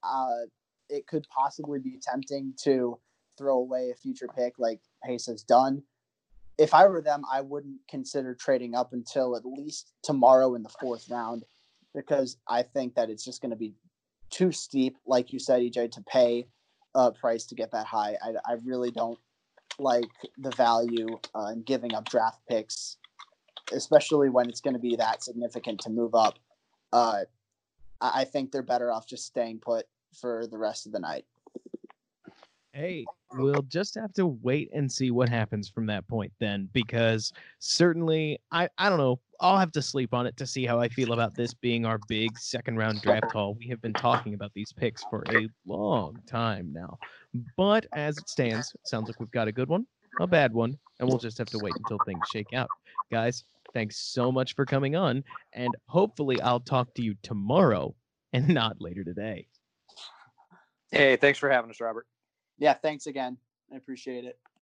Uh, 0.04 0.48
it 0.90 1.08
could 1.08 1.26
possibly 1.34 1.80
be 1.80 2.00
tempting 2.02 2.54
to 2.64 3.00
throw 3.38 3.60
away 3.60 3.92
a 3.92 3.96
future 3.96 4.28
pick 4.36 4.56
like 4.60 4.82
Pace 5.06 5.28
has 5.28 5.44
done 5.44 5.84
if 6.58 6.74
I 6.74 6.88
were 6.88 7.02
them, 7.02 7.24
I 7.32 7.42
wouldn't 7.42 7.80
consider 7.90 8.34
trading 8.34 8.76
up 8.76 8.94
until 8.94 9.38
at 9.38 9.46
least 9.46 9.94
tomorrow 10.04 10.56
in 10.56 10.64
the 10.64 10.74
fourth 10.82 11.10
round 11.10 11.44
because 11.94 12.38
I 12.48 12.64
think 12.64 12.96
that 12.96 13.10
it's 13.10 13.24
just 13.24 13.42
going 13.42 13.52
to 13.52 13.58
be 13.58 13.76
too 14.30 14.52
steep, 14.52 14.98
like 15.06 15.32
you 15.32 15.40
said, 15.40 15.62
EJ, 15.62 15.92
to 15.92 16.02
pay 16.02 16.48
a 16.96 17.12
price 17.12 17.46
to 17.48 17.56
get 17.56 17.72
that 17.72 17.86
high. 17.86 18.18
I, 18.24 18.54
I 18.54 18.56
really 18.66 18.92
don't 18.92 19.20
like 19.80 20.10
the 20.38 20.52
value 20.52 21.20
uh, 21.36 21.48
in 21.48 21.64
giving 21.64 21.94
up 21.94 22.10
draft 22.10 22.40
picks, 22.50 22.98
especially 23.72 24.30
when 24.30 24.50
it's 24.50 24.62
going 24.62 24.74
to 24.74 24.80
be 24.80 24.96
that 24.96 25.24
significant 25.24 25.82
to 25.82 25.90
move 25.90 26.16
up. 26.16 26.40
Uh, 26.92 27.22
I 28.02 28.22
I 28.22 28.26
think 28.26 28.52
they're 28.52 28.62
better 28.62 28.92
off 28.92 29.08
just 29.08 29.26
staying 29.26 29.60
put 29.60 29.86
for 30.20 30.48
the 30.48 30.58
rest 30.58 30.86
of 30.86 30.92
the 30.92 31.00
night. 31.00 31.26
Hey, 32.74 33.06
we'll 33.34 33.62
just 33.64 33.96
have 33.96 34.14
to 34.14 34.26
wait 34.28 34.70
and 34.74 34.92
see 34.92 35.12
what 35.12 35.30
happens 35.30 35.70
from 35.70 35.86
that 35.88 36.08
point 36.08 36.32
then, 36.40 36.70
because 36.74 37.34
certainly 37.60 38.40
I, 38.52 38.70
I 38.78 38.90
don't 38.90 38.98
know. 38.98 39.20
I'll 39.40 39.58
have 39.58 39.72
to 39.74 39.82
sleep 39.82 40.14
on 40.14 40.26
it 40.26 40.36
to 40.38 40.48
see 40.48 40.66
how 40.66 40.80
I 40.80 40.90
feel 40.90 41.14
about 41.14 41.36
this 41.36 41.54
being 41.54 41.86
our 41.86 42.00
big 42.00 42.38
second 42.38 42.78
round 42.78 43.02
draft 43.02 43.32
haul. 43.32 43.54
We 43.54 43.68
have 43.68 43.82
been 43.82 43.96
talking 43.96 44.34
about 44.34 44.52
these 44.54 44.74
picks 44.74 45.04
for 45.04 45.26
a 45.28 45.48
long 45.66 46.20
time 46.26 46.74
now. 46.74 46.98
But 47.56 47.86
as 47.94 48.18
it 48.18 48.30
stands, 48.30 48.76
sounds 48.84 49.08
like 49.10 49.20
we've 49.20 49.32
got 49.32 49.48
a 49.48 49.52
good 49.52 49.70
one, 49.70 49.86
a 50.20 50.26
bad 50.28 50.54
one, 50.54 50.78
and 51.00 51.08
we'll 51.08 51.20
just 51.20 51.38
have 51.38 51.50
to 51.52 51.60
wait 51.60 51.76
until 51.78 52.00
things 52.00 52.28
shake 52.28 52.54
out. 52.54 52.72
Guys, 53.12 53.44
thanks 53.74 53.98
so 53.98 54.32
much 54.32 54.56
for 54.56 54.66
coming 54.66 54.96
on, 54.96 55.24
and 55.54 55.76
hopefully 55.88 56.42
I'll 56.42 56.60
talk 56.60 56.94
to 56.96 57.04
you 57.04 57.16
tomorrow 57.22 57.94
and 58.34 58.48
not 58.48 58.82
later 58.82 59.04
today. 59.04 59.48
Hey, 60.92 61.16
thanks 61.18 61.38
for 61.38 61.50
having 61.50 61.70
us, 61.70 61.80
Robert. 61.80 62.08
Yeah, 62.58 62.74
thanks 62.74 63.08
again. 63.08 63.38
I 63.74 63.78
appreciate 63.78 64.26
it. 64.26 64.40